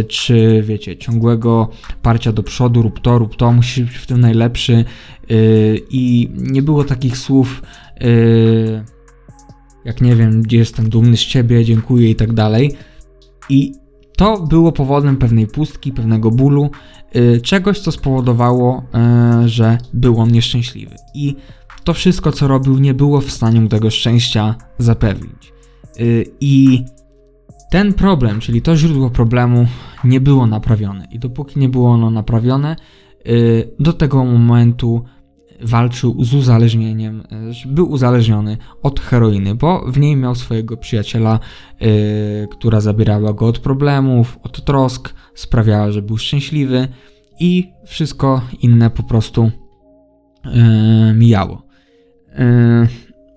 [0.09, 1.69] czy wiecie, ciągłego
[2.03, 4.85] parcia do przodu, rób to, rób to, musisz być w tym najlepszy.
[5.91, 7.63] I nie było takich słów,
[9.85, 12.77] jak nie wiem, gdzie jestem dumny z ciebie, dziękuję i tak dalej.
[13.49, 13.73] I
[14.17, 16.71] to było powodem pewnej pustki, pewnego bólu,
[17.17, 18.83] y, czegoś, co spowodowało,
[19.45, 20.95] y, że był on nieszczęśliwy.
[21.15, 21.37] I
[21.85, 25.53] to wszystko, co robił, nie było w stanie mu tego szczęścia zapewnić.
[26.01, 26.85] Y, I
[27.71, 29.67] ten problem, czyli to źródło problemu,
[30.05, 31.09] nie było naprawione.
[31.11, 32.77] I dopóki nie było ono naprawione,
[33.79, 35.05] do tego momentu
[35.63, 37.23] walczył z uzależnieniem,
[37.67, 41.41] e, był uzależniony od heroiny, bo w niej miał swojego przyjaciela,
[41.81, 41.89] yy,
[42.51, 46.89] która zabierała go od problemów, od trosk, sprawiała, że był szczęśliwy
[47.41, 49.51] i wszystko inne po prostu
[50.45, 51.63] yy, mijało.
[52.39, 52.89] Yy,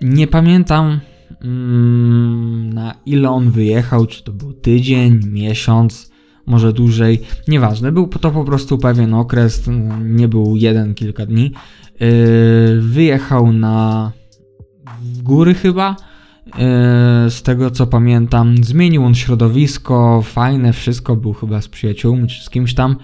[0.02, 1.00] nie pamiętam
[1.42, 6.12] mm, na ile on wyjechał, czy to był tydzień, miesiąc,
[6.46, 7.92] może dłużej, nieważne.
[7.92, 9.70] Był to po prostu pewien okres,
[10.04, 11.52] nie był jeden, kilka dni.
[12.00, 14.12] Yy, wyjechał na
[15.24, 15.96] góry chyba.
[16.46, 16.54] Yy,
[17.30, 22.50] z tego co pamiętam, zmienił on środowisko, fajne, wszystko, był chyba z przyjaciółmi czy z
[22.50, 22.96] kimś tam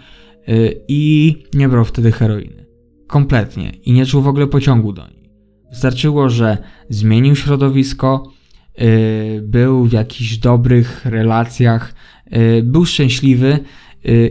[0.48, 2.66] yy, i nie brał wtedy heroiny.
[3.08, 3.72] Kompletnie.
[3.84, 5.30] I nie czuł w ogóle pociągu do niej.
[5.70, 6.58] Wystarczyło, że
[6.90, 8.32] zmienił środowisko,
[9.42, 11.94] był w jakichś dobrych relacjach,
[12.64, 13.60] był szczęśliwy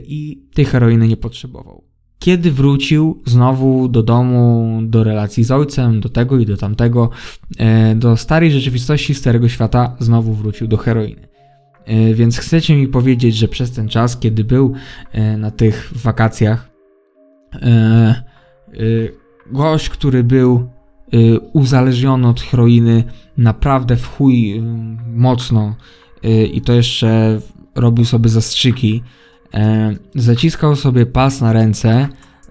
[0.03, 1.90] i tej heroiny nie potrzebował
[2.21, 7.11] kiedy wrócił znowu do domu, do relacji z ojcem, do tego i do tamtego,
[7.59, 11.29] e, do starej rzeczywistości, starego świata, znowu wrócił do heroiny.
[11.85, 14.73] E, więc chcecie mi powiedzieć, że przez ten czas, kiedy był
[15.13, 16.71] e, na tych wakacjach,
[19.53, 20.71] gość, który był
[21.53, 23.05] uzależniony od heroiny
[23.37, 24.63] naprawdę w chuj
[25.07, 25.75] mocno
[26.53, 27.41] i to jeszcze
[27.75, 29.03] robił sobie zastrzyki,
[29.55, 32.09] e, zaciskał sobie pas na ręce,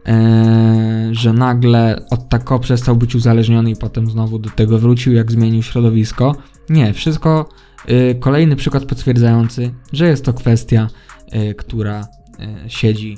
[0.08, 5.32] e, że nagle od tako przestał być uzależniony i potem znowu do tego wrócił, jak
[5.32, 6.36] zmienił środowisko.
[6.70, 7.50] Nie, wszystko
[7.88, 10.88] e, kolejny przykład potwierdzający, że jest to kwestia,
[11.32, 12.08] e, która
[12.40, 13.18] e, siedzi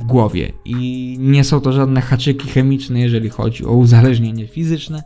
[0.00, 5.02] w głowie i nie są to żadne haczyki chemiczne, jeżeli chodzi o uzależnienie fizyczne,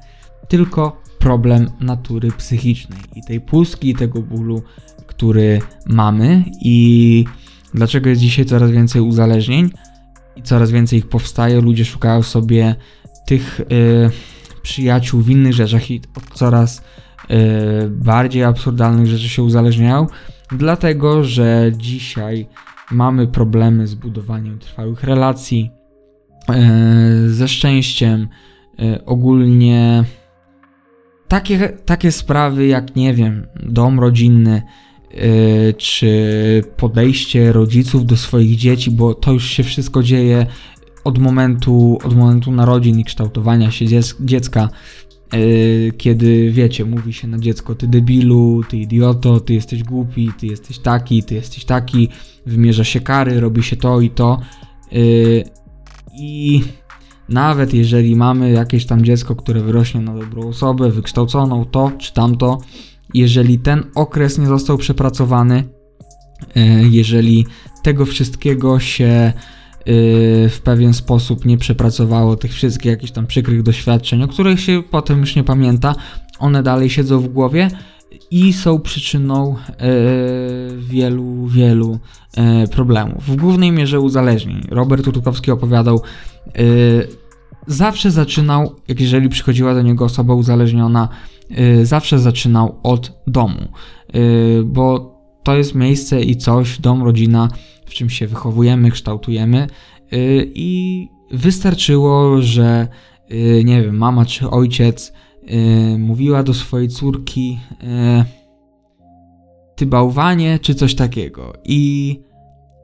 [0.48, 4.62] tylko problem natury psychicznej i tej pustki, i tego bólu,
[5.06, 7.24] który mamy i
[7.76, 9.70] Dlaczego jest dzisiaj coraz więcej uzależnień
[10.36, 11.60] i coraz więcej ich powstaje?
[11.60, 12.74] Ludzie szukają sobie
[13.26, 13.64] tych y,
[14.62, 20.06] przyjaciół w innych rzeczach i od coraz y, bardziej absurdalnych rzeczy się uzależniają,
[20.52, 22.48] dlatego że dzisiaj
[22.90, 25.70] mamy problemy z budowaniem trwałych relacji,
[26.50, 28.28] y, ze szczęściem,
[29.06, 30.04] ogólnie
[31.28, 34.62] takie, takie sprawy jak, nie wiem, dom rodzinny,
[35.78, 40.46] czy podejście rodziców do swoich dzieci, bo to już się wszystko dzieje
[41.04, 43.86] od momentu, od momentu narodzin i kształtowania się
[44.20, 44.68] dziecka,
[45.34, 50.46] y, kiedy wiecie, mówi się na dziecko ty debilu, ty idioto, ty jesteś głupi, ty
[50.46, 52.08] jesteś taki, ty jesteś taki,
[52.46, 54.40] wymierza się kary, robi się to i to.
[54.92, 55.44] Y,
[56.18, 56.62] I
[57.28, 62.58] nawet jeżeli mamy jakieś tam dziecko, które wyrośnie na dobrą osobę, wykształconą, to czy tamto,
[63.16, 65.64] jeżeli ten okres nie został przepracowany,
[66.56, 67.46] e, jeżeli
[67.82, 69.32] tego wszystkiego się e,
[70.48, 75.20] w pewien sposób nie przepracowało, tych wszystkich jakichś tam przykrych doświadczeń, o których się potem
[75.20, 75.94] już nie pamięta,
[76.38, 77.70] one dalej siedzą w głowie
[78.30, 79.86] i są przyczyną e,
[80.78, 81.98] wielu, wielu
[82.72, 83.24] problemów.
[83.24, 84.62] W głównej mierze uzależnień.
[84.70, 86.02] Robert Rutkowski opowiadał,
[87.66, 91.08] zawsze zaczynał, jeżeli przychodziła do niego osoba uzależniona,
[91.82, 93.68] zawsze zaczynał od domu,
[94.16, 97.48] y, bo to jest miejsce i coś, dom, rodzina,
[97.86, 99.66] w czym się wychowujemy, kształtujemy.
[100.12, 102.88] Y, i wystarczyło, że
[103.64, 105.12] nie wiem, mama czy ojciec
[105.98, 107.58] mówiła do swojej córki
[109.76, 111.52] ty bałwanie, czy coś takiego?
[111.64, 112.20] I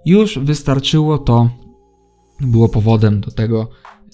[0.05, 1.51] już wystarczyło to,
[2.40, 3.68] było powodem do tego,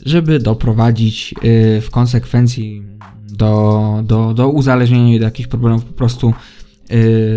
[0.07, 1.35] żeby doprowadzić
[1.81, 2.83] w konsekwencji
[3.39, 6.35] do, do, do uzależnienia i do jakichś problemów po prostu y,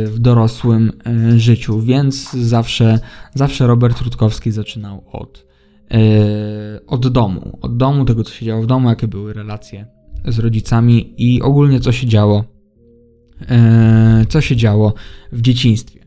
[0.07, 0.91] w dorosłym
[1.33, 2.99] y, życiu, więc zawsze,
[3.33, 5.45] zawsze Robert Rutkowski zaczynał od,
[5.93, 9.85] y, od domu, od domu, tego co się działo w domu, jakie były relacje
[10.27, 12.43] z rodzicami i ogólnie co się działo,
[14.29, 14.93] co się działo
[15.31, 15.99] w dzieciństwie.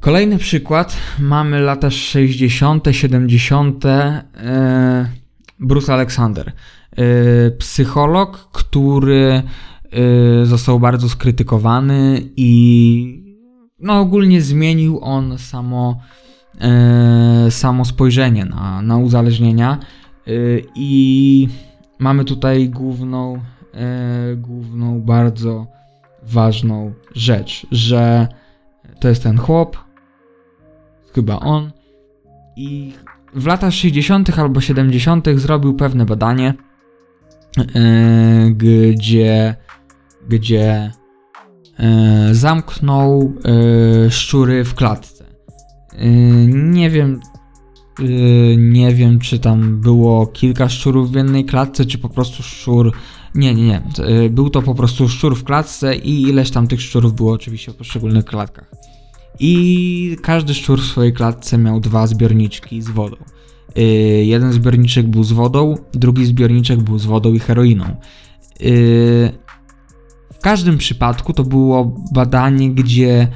[0.00, 4.24] Kolejny przykład, mamy lata 60., 70., e,
[5.60, 6.52] Bruce Alexander.
[6.96, 9.42] E, psycholog, który
[10.42, 13.24] e, został bardzo skrytykowany i
[13.80, 16.00] no ogólnie zmienił on samo,
[16.60, 19.78] e, samo spojrzenie na, na uzależnienia
[20.74, 21.48] i
[21.98, 23.40] mamy tutaj główną,
[24.36, 25.66] główną, bardzo
[26.22, 28.28] ważną rzecz, że
[29.00, 29.76] to jest ten chłop,
[31.14, 31.72] chyba on,
[32.56, 32.92] i
[33.34, 34.38] w latach 60.
[34.38, 35.26] albo 70.
[35.36, 36.54] zrobił pewne badanie,
[37.74, 39.56] e, gdzie,
[40.28, 40.92] gdzie
[41.78, 45.24] e, zamknął e, szczury w klatce.
[45.92, 46.08] E,
[46.46, 47.20] nie wiem,
[48.00, 48.04] e,
[48.56, 52.92] nie wiem, czy tam było kilka szczurów w jednej klatce, czy po prostu szczur.
[53.34, 53.82] Nie, nie, nie.
[54.04, 57.72] E, Był to po prostu szczur w klatce i ileś tam tych szczurów było oczywiście
[57.72, 58.70] w poszczególnych klatkach.
[59.38, 63.16] I każdy szczur w swojej klatce miał dwa zbiorniczki z wodą.
[63.76, 63.84] Yy,
[64.24, 67.84] jeden zbiorniczek był z wodą, drugi zbiorniczek był z wodą i heroiną.
[68.60, 69.32] Yy,
[70.32, 73.28] w każdym przypadku to było badanie, gdzie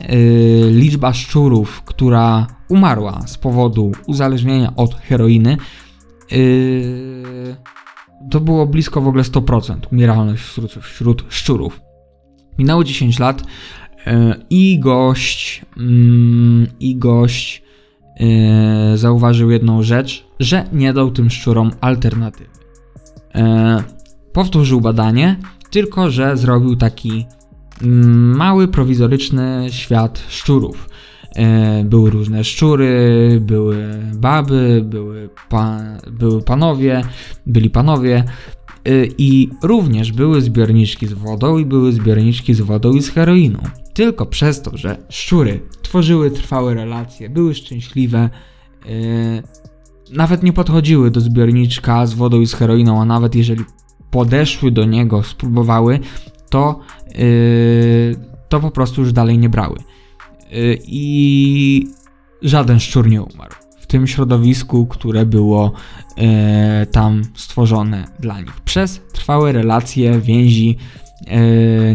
[0.00, 5.56] yy, liczba szczurów, która umarła z powodu uzależnienia od heroiny,
[6.30, 7.56] yy,
[8.30, 11.80] to było blisko w ogóle 100% umieralność wśród, wśród szczurów.
[12.58, 13.42] Minęło 10 lat
[14.50, 17.62] i gość, mm, i gość
[18.20, 22.50] e, zauważył jedną rzecz, że nie dał tym szczurom alternatywy.
[23.34, 23.82] E,
[24.32, 25.36] powtórzył badanie,
[25.70, 27.26] tylko że zrobił taki
[27.82, 30.88] mm, mały, prowizoryczny świat szczurów.
[31.36, 37.02] E, Były różne szczury, były baby, były, pa, były panowie,
[37.46, 38.24] byli panowie.
[39.18, 43.58] I również były zbiorniczki z wodą i były zbiorniczki z wodą i z heroiną.
[43.94, 48.30] Tylko przez to, że szczury tworzyły trwałe relacje, były szczęśliwe,
[48.84, 49.42] yy,
[50.10, 53.64] nawet nie podchodziły do zbiorniczka z wodą i z heroiną, a nawet jeżeli
[54.10, 56.00] podeszły do niego, spróbowały,
[56.50, 58.16] to, yy,
[58.48, 59.76] to po prostu już dalej nie brały.
[60.50, 61.88] Yy, I
[62.42, 65.72] żaden szczur nie umarł w tym środowisku, które było
[66.16, 68.60] e, tam stworzone dla nich.
[68.60, 70.78] Przez trwałe relacje, więzi,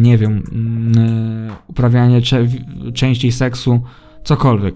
[0.01, 0.93] nie wiem, mm,
[1.67, 2.21] uprawianie
[2.93, 3.81] częściej seksu,
[4.23, 4.75] cokolwiek.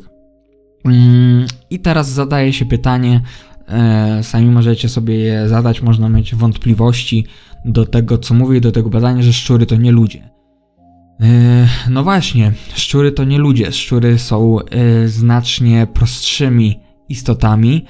[0.86, 3.21] Mm, I teraz zadaje się pytanie,
[3.67, 7.25] e, sami możecie sobie je zadać, można mieć wątpliwości
[7.65, 10.30] do tego, co mówię, do tego badania, że szczury to nie ludzie.
[11.21, 13.71] E, No właśnie, szczury to nie ludzie.
[13.71, 17.86] Szczury są e, znacznie prostszymi istotami.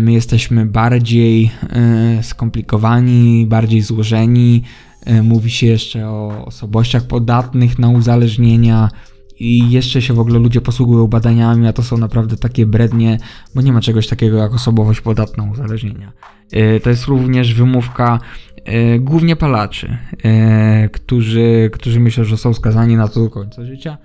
[0.00, 1.50] My jesteśmy bardziej
[2.22, 4.62] skomplikowani, bardziej złożeni.
[5.04, 8.88] E, Mówi się jeszcze o osobowościach podatnych na uzależnienia.
[9.38, 13.18] I jeszcze się w ogóle ludzie posługują badaniami, a to są naprawdę takie brednie,
[13.54, 16.12] bo nie ma czegoś takiego jak osobowość podatna uzależnienia.
[16.52, 18.18] E, To jest również wymówka
[18.64, 19.98] e, głównie palaczy,
[20.92, 23.98] którzy, którzy myślą, że są skazani na to do końca życia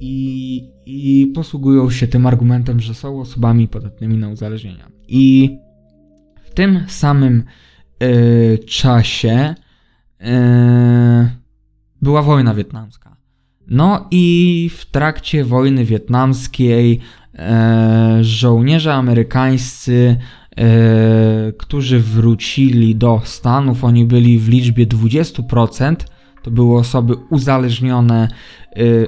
[0.00, 4.88] i, i posługują się tym argumentem, że są osobami podatnymi na uzależnienia.
[5.08, 5.56] I
[6.44, 7.44] w tym samym
[8.66, 9.54] czasie
[12.02, 13.16] była wojna wietnamska.
[13.68, 17.00] No i w trakcie wojny wietnamskiej
[17.34, 20.16] e, żołnierze amerykańscy,
[20.56, 25.96] e, którzy wrócili do Stanów, oni byli w liczbie 20%.
[26.42, 28.28] To były osoby uzależnione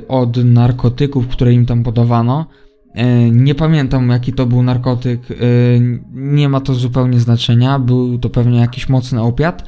[0.09, 2.47] od narkotyków, które im tam podawano.
[3.31, 5.21] Nie pamiętam jaki to był narkotyk,
[6.13, 7.79] nie ma to zupełnie znaczenia.
[7.79, 9.65] Był to pewnie jakiś mocny opiat.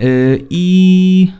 [0.00, 0.04] E,
[0.50, 1.32] I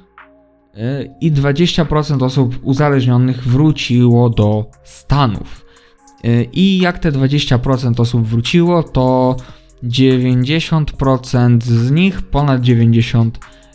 [0.74, 5.66] e, i 20% osób uzależnionych wróciło do Stanów.
[6.24, 9.36] E, I jak te 20% osób wróciło, to
[9.84, 13.30] 90% z nich, ponad 90%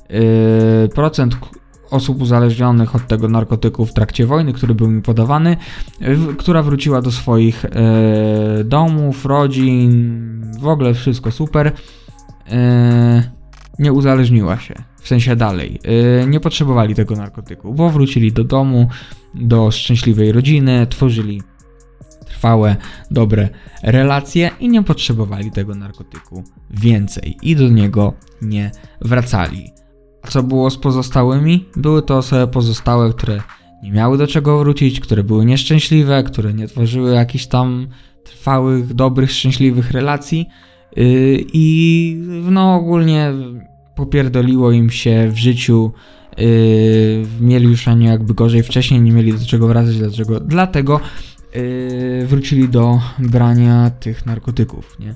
[0.10, 1.48] e, procent k-
[1.92, 5.58] osób uzależnionych od tego narkotyku w trakcie wojny, który był mi podawany,
[6.38, 7.66] która wróciła do swoich
[8.66, 11.72] domów, rodzin, w ogóle wszystko super.
[13.82, 15.80] Nie uzależniła się, w sensie dalej.
[16.20, 18.88] Yy, nie potrzebowali tego narkotyku, bo wrócili do domu,
[19.34, 21.42] do szczęśliwej rodziny, tworzyli
[22.26, 22.76] trwałe,
[23.12, 23.50] dobre
[23.84, 28.72] relacje i nie potrzebowali tego narkotyku więcej i do niego nie
[29.02, 29.72] wracali.
[30.22, 31.66] A co było z pozostałymi?
[31.76, 33.42] Były to osoby pozostałe, które
[33.84, 37.88] nie miały do czego wrócić, które były nieszczęśliwe, które nie tworzyły jakichś tam
[38.24, 40.46] trwałych, dobrych, szczęśliwych relacji.
[40.96, 42.18] Yy, I
[42.52, 43.34] no ogólnie
[43.96, 45.92] popierdoliło im się w życiu,
[46.38, 46.46] yy,
[47.40, 50.40] mieli już a nie jakby gorzej wcześniej, nie mieli do czego wracać, dlaczego?
[50.40, 51.00] Dlatego
[51.56, 55.16] yy, wrócili do brania tych narkotyków, nie?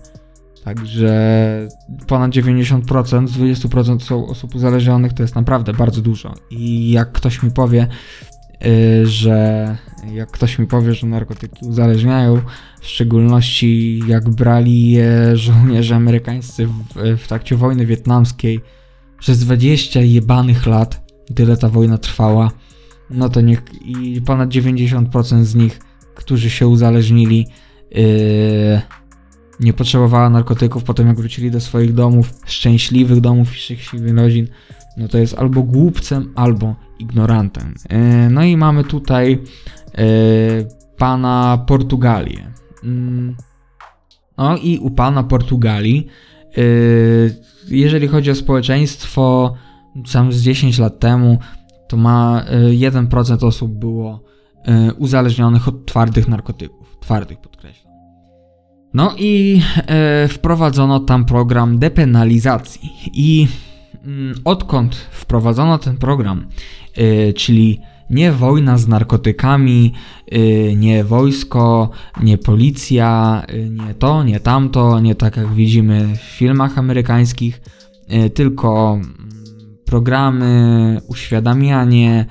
[0.64, 1.68] Także
[2.08, 6.34] ponad 90% z 20% są osób uzależnionych, to jest naprawdę bardzo dużo.
[6.50, 7.88] I jak ktoś mi powie,
[9.04, 9.78] że
[10.14, 12.42] jak ktoś mi powie, że narkotyki uzależniają,
[12.82, 16.74] w szczególności jak brali je żołnierze amerykańscy w,
[17.18, 18.62] w trakcie wojny wietnamskiej
[19.20, 22.52] przez 20 jebanych lat, tyle ta wojna trwała,
[23.10, 25.80] no to niech i ponad 90% z nich,
[26.16, 27.48] którzy się uzależnili,
[27.92, 28.82] yy,
[29.60, 34.48] nie potrzebowała narkotyków, potem jak wrócili do swoich domów, szczęśliwych domów i szczęśliwych rodzin,
[34.98, 37.74] no to jest albo głupcem, albo ignorantem.
[37.90, 39.32] Yy, no i mamy tutaj
[39.98, 40.68] yy,
[40.98, 42.52] pana Portugalię.
[42.84, 43.36] Mm.
[44.38, 46.08] No i u pana Portugalii,
[46.58, 47.36] yy,
[47.70, 49.54] jeżeli chodzi o społeczeństwo,
[50.06, 51.38] sam z 10 lat temu,
[51.88, 54.24] to ma 1% yy, osób było
[54.98, 56.98] uzależnionych od twardych narkotyków.
[57.00, 57.94] Twardych podkreślam.
[58.94, 59.62] No i
[60.30, 62.90] wprowadzono tam program depenalizacji.
[63.14, 63.48] I
[64.44, 66.48] odkąd wprowadzono ten program,
[67.36, 69.94] czyli nie wojna z narkotykami,
[70.34, 71.90] y, nie wojsko,
[72.24, 77.62] nie policja, y, nie to, nie tamto, nie tak jak widzimy w filmach amerykańskich,
[78.26, 79.16] y, tylko mm,
[79.86, 82.26] programy, uświadamianie,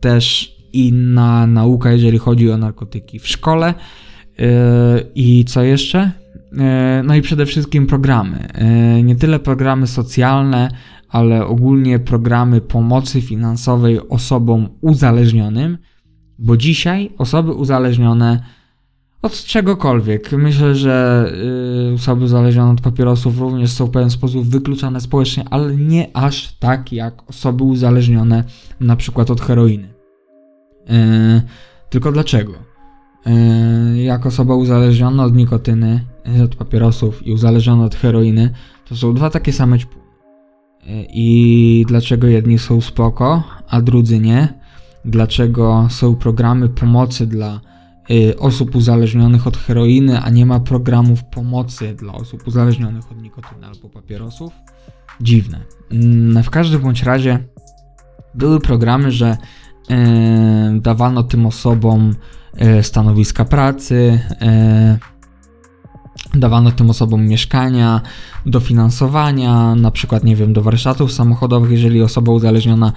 [0.00, 3.74] też inna nauka, jeżeli chodzi o narkotyki w szkole.
[5.14, 6.12] I co jeszcze?
[7.04, 8.48] No i przede wszystkim programy.
[9.04, 10.68] Nie tyle programy socjalne,
[11.08, 15.78] ale ogólnie programy pomocy finansowej osobom uzależnionym,
[16.38, 18.40] bo dzisiaj osoby uzależnione
[19.22, 20.32] od czegokolwiek.
[20.32, 21.26] Myślę, że
[21.90, 26.56] y, osoby uzależnione od papierosów również są w pewien sposób wykluczane społecznie, ale nie aż
[26.58, 28.44] tak jak osoby uzależnione
[28.80, 29.88] na przykład od heroiny.
[30.90, 31.42] Y,
[31.90, 32.52] tylko dlaczego?
[33.94, 36.00] Jak osoba uzależniona od nikotyny,
[36.44, 38.50] od papierosów i uzależniona od heroiny,
[38.88, 40.06] to są dwa takie same ćpuły
[41.08, 44.48] i dlaczego jedni są spoko, a drudzy nie.
[45.04, 47.60] Dlaczego są programy pomocy dla
[48.10, 53.66] y, osób uzależnionych od heroiny, a nie ma programów pomocy dla osób uzależnionych od nikotyny
[53.66, 54.52] albo papierosów?
[55.20, 55.60] Dziwne.
[55.90, 57.38] Mm, w każdym bądź razie
[58.34, 59.36] były programy, że
[59.90, 62.14] y, dawano tym osobom
[62.82, 64.20] stanowiska pracy,
[66.34, 68.00] dawano tym osobom mieszkania,
[68.46, 72.92] dofinansowania, na przykład, nie wiem, do warsztatów samochodowych, jeżeli osoba uzależniona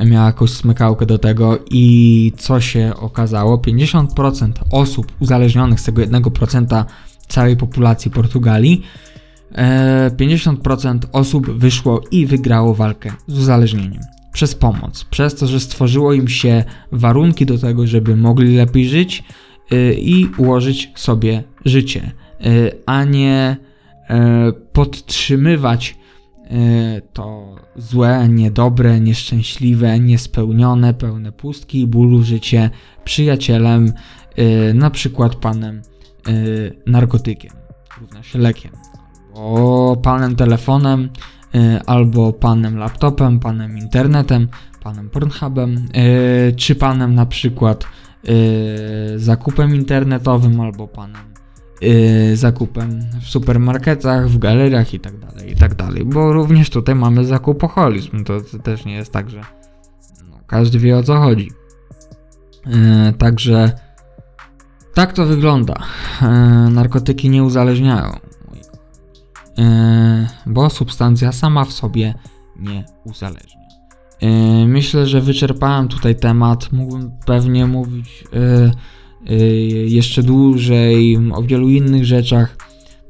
[0.00, 6.84] miała jakąś smykałkę do tego i co się okazało, 50% osób uzależnionych z tego 1%
[7.28, 8.82] całej populacji Portugalii
[9.54, 14.00] 50% e, osób wyszło i wygrało walkę z uzależnieniem
[14.32, 19.24] przez pomoc, przez to, że stworzyło im się warunki do tego, żeby mogli lepiej żyć
[19.70, 22.12] e, i ułożyć sobie życie.
[22.42, 23.56] E, a nie
[24.08, 25.98] e, podtrzymywać
[26.44, 32.70] e, to złe, niedobre, nieszczęśliwe, niespełnione, pełne pustki i bólu życie
[33.04, 33.92] przyjacielem,
[34.74, 35.82] na przykład panem
[36.86, 37.52] narkotykiem,
[38.00, 38.72] równa się lekiem,
[39.34, 41.08] albo panem telefonem,
[41.86, 44.48] albo panem laptopem, panem internetem,
[44.82, 45.88] panem Pornhubem,
[46.56, 47.84] czy panem na przykład
[49.16, 51.31] zakupem internetowym, albo panem
[51.82, 56.04] yy, zakupem w supermarketach, w galeriach i tak dalej, i tak dalej.
[56.04, 58.24] Bo również tutaj mamy zakupoholizm.
[58.24, 59.40] To, to też nie jest tak, że
[60.30, 61.50] no, każdy wie o co chodzi.
[62.66, 63.72] Yy, także
[64.94, 65.74] tak to wygląda.
[66.22, 66.28] Yy,
[66.70, 68.12] narkotyki nie uzależniają.
[69.56, 69.64] Yy,
[70.46, 72.14] bo substancja sama w sobie
[72.56, 73.62] nie uzależnia.
[74.20, 76.72] Yy, myślę, że wyczerpałem tutaj temat.
[76.72, 78.70] Mógłbym pewnie mówić Y,
[79.86, 82.56] jeszcze dłużej, o wielu innych rzeczach,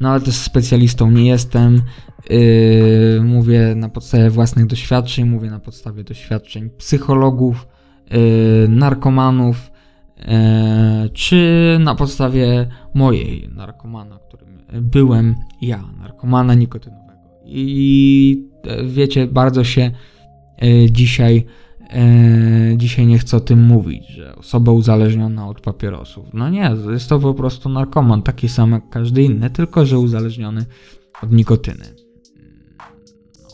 [0.00, 1.82] no ale też specjalistą nie jestem.
[2.30, 7.68] Y, mówię na podstawie własnych doświadczeń, mówię na podstawie doświadczeń psychologów,
[8.64, 9.72] y, narkomanów,
[11.12, 17.12] czy na podstawie mojej narkomana, którym byłem ja, narkomana nikotynowego.
[17.44, 18.48] I
[18.84, 19.90] wiecie, bardzo się
[20.90, 21.46] dzisiaj
[22.76, 26.26] dzisiaj nie chcę o tym mówić, że osoba uzależniona od papierosów.
[26.32, 30.66] No nie, jest to po prostu narkoman, taki sam jak każdy inny, tylko że uzależniony
[31.22, 31.84] od nikotyny.
[33.42, 33.48] No.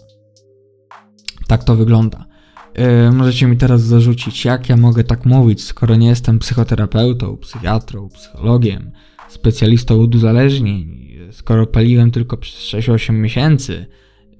[1.47, 2.27] Tak to wygląda.
[2.75, 8.09] E, możecie mi teraz zarzucić, jak ja mogę tak mówić, skoro nie jestem psychoterapeutą, psychiatrą,
[8.09, 8.91] psychologiem,
[9.29, 13.87] specjalistą od uzależnień, skoro paliłem tylko przez 6-8 miesięcy,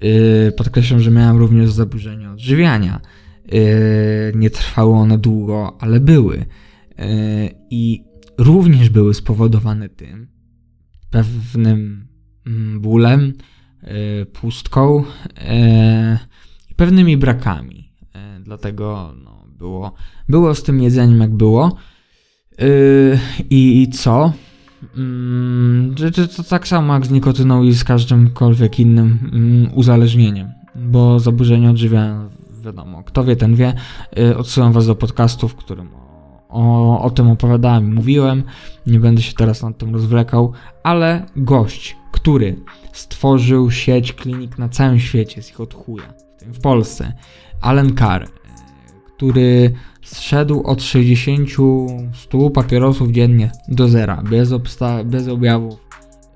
[0.01, 3.01] yy, podkreślam, że miałem również zaburzenia odżywiania.
[3.51, 6.37] Yy, nie trwały one długo, ale były.
[6.37, 7.05] Yy,
[7.69, 8.03] I
[8.37, 10.27] również były spowodowane tym,
[11.09, 12.07] pewnym
[12.47, 13.33] mm, bólem,
[13.83, 15.03] yy, pustką
[16.69, 17.89] i pewnymi brakami.
[18.43, 19.93] Dlatego no, było,
[20.29, 21.75] było z tym jedzeniem jak było.
[23.49, 24.33] I co?
[25.99, 29.31] Yy, to, to tak samo jak z nikotyną i z każdymkolwiek innym
[29.67, 32.29] yy, uzależnieniem, bo zaburzenia odżywiania,
[32.69, 33.73] wiadomo, kto wie, ten wie.
[34.15, 35.89] Yy, odsyłam Was do podcastu, w którym
[36.49, 38.43] o, o tym opowiadałem mówiłem.
[38.87, 40.53] Nie będę się teraz nad tym rozwlekał,
[40.83, 42.55] ale gość, który
[42.93, 47.13] stworzył sieć klinik na całym świecie, jest ich od chuja, w tym w Polsce,
[47.61, 48.27] Alan Carr,
[49.15, 51.49] który zszedł od 60
[52.13, 55.89] 100 papierosów dziennie do zera, bez, obsta- bez objawów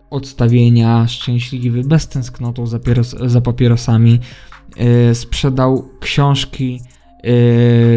[0.10, 2.80] odstawienia, szczęśliwy, bez tęsknoty za,
[3.26, 4.20] za papierosami.
[5.08, 6.80] Yy, sprzedał książki yy,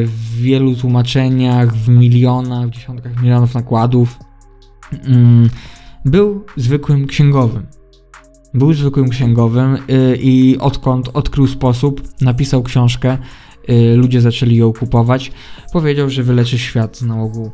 [0.07, 4.19] w wielu tłumaczeniach, w milionach, w dziesiątkach milionów nakładów.
[4.93, 4.99] Yy,
[6.05, 7.67] był zwykłym księgowym.
[8.55, 13.19] Był zwykłym księgowym yy, i odkąd odkrył sposób, napisał książkę,
[13.97, 15.33] ludzie zaczęli ją kupować,
[15.73, 17.51] powiedział, że wyleczy świat z nałogu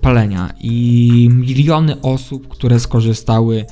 [0.00, 3.64] palenia i miliony osób, które skorzystały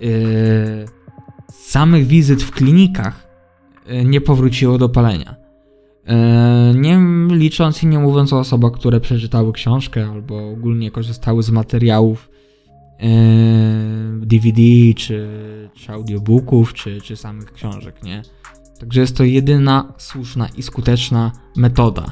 [0.00, 3.27] z samych wizyt w klinikach,
[4.04, 5.36] nie powróciło do palenia.
[6.74, 12.30] Nie licząc i nie mówiąc o osobach, które przeczytały książkę albo ogólnie korzystały z materiałów
[14.20, 14.62] DVD,
[14.96, 15.28] czy,
[15.74, 18.22] czy audiobooków, czy, czy samych książek, nie?
[18.80, 22.04] Także jest to jedyna słuszna i skuteczna metoda.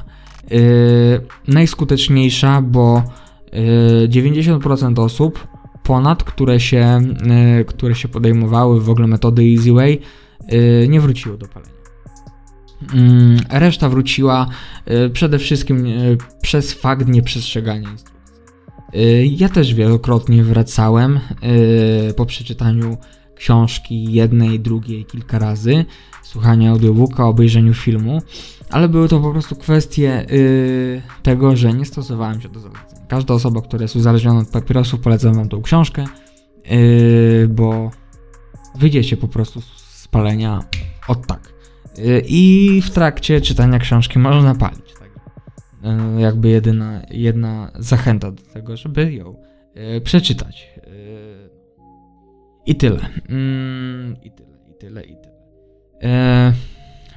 [1.47, 3.03] Najskuteczniejsza, bo
[4.01, 5.47] yy, 90% osób
[5.87, 7.01] ponad, które się,
[7.57, 10.01] yy, które się podejmowały w ogóle metody Easy Way,
[10.51, 11.73] yy, nie wróciło do palenia.
[12.93, 14.47] Yy, reszta wróciła
[14.85, 15.85] yy, przede wszystkim
[16.41, 18.17] przez fakt nieprzestrzegania instrukcji.
[19.37, 21.19] Ja też wielokrotnie wracałem
[22.15, 22.97] po przeczytaniu
[23.37, 25.85] książki jednej, drugiej kilka razy,
[26.23, 28.21] słuchania audiobooka, obejrzeniu filmu,
[28.69, 32.99] ale były to po prostu kwestie yy, tego, że nie stosowałem się do zaleceń.
[33.07, 36.05] Każda osoba, która jest uzależniona od papierosów, polecam wam tą książkę,
[36.65, 37.91] yy, bo
[38.75, 40.63] wyjdziecie po prostu z palenia
[41.07, 41.53] od tak.
[41.97, 44.93] Yy, I w trakcie czytania książki można palić.
[44.99, 45.09] Tak?
[46.15, 49.35] Yy, jakby jedyna, jedna zachęta do tego, żeby ją
[49.75, 50.67] yy, przeczytać.
[52.67, 52.99] I tyle.
[53.29, 55.37] Mm, I tyle, i tyle, i tyle.
[56.03, 56.53] E,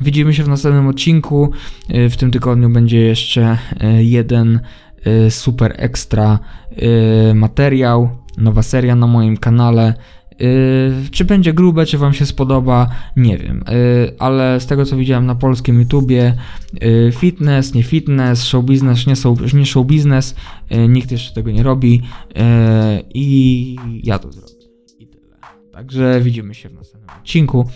[0.01, 1.51] widzimy się w następnym odcinku.
[1.89, 4.61] E, w tym tygodniu będzie jeszcze e, jeden
[5.05, 6.39] e, super ekstra
[7.35, 9.95] materiał, nowa seria na moim kanale.
[11.11, 13.65] Czy będzie grube, czy Wam się spodoba, nie wiem,
[14.19, 16.35] ale z tego co widziałem na polskim YouTubie,
[17.13, 20.35] fitness, nie fitness, show business, nie, show, nie show business,
[20.89, 22.03] nikt jeszcze tego nie robi
[23.15, 24.60] i ja to zrobię.
[25.73, 27.69] Także widzimy się w następnym odcinku.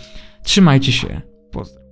[0.43, 1.21] Trzymajcie się.
[1.51, 1.84] Pozdrawiam.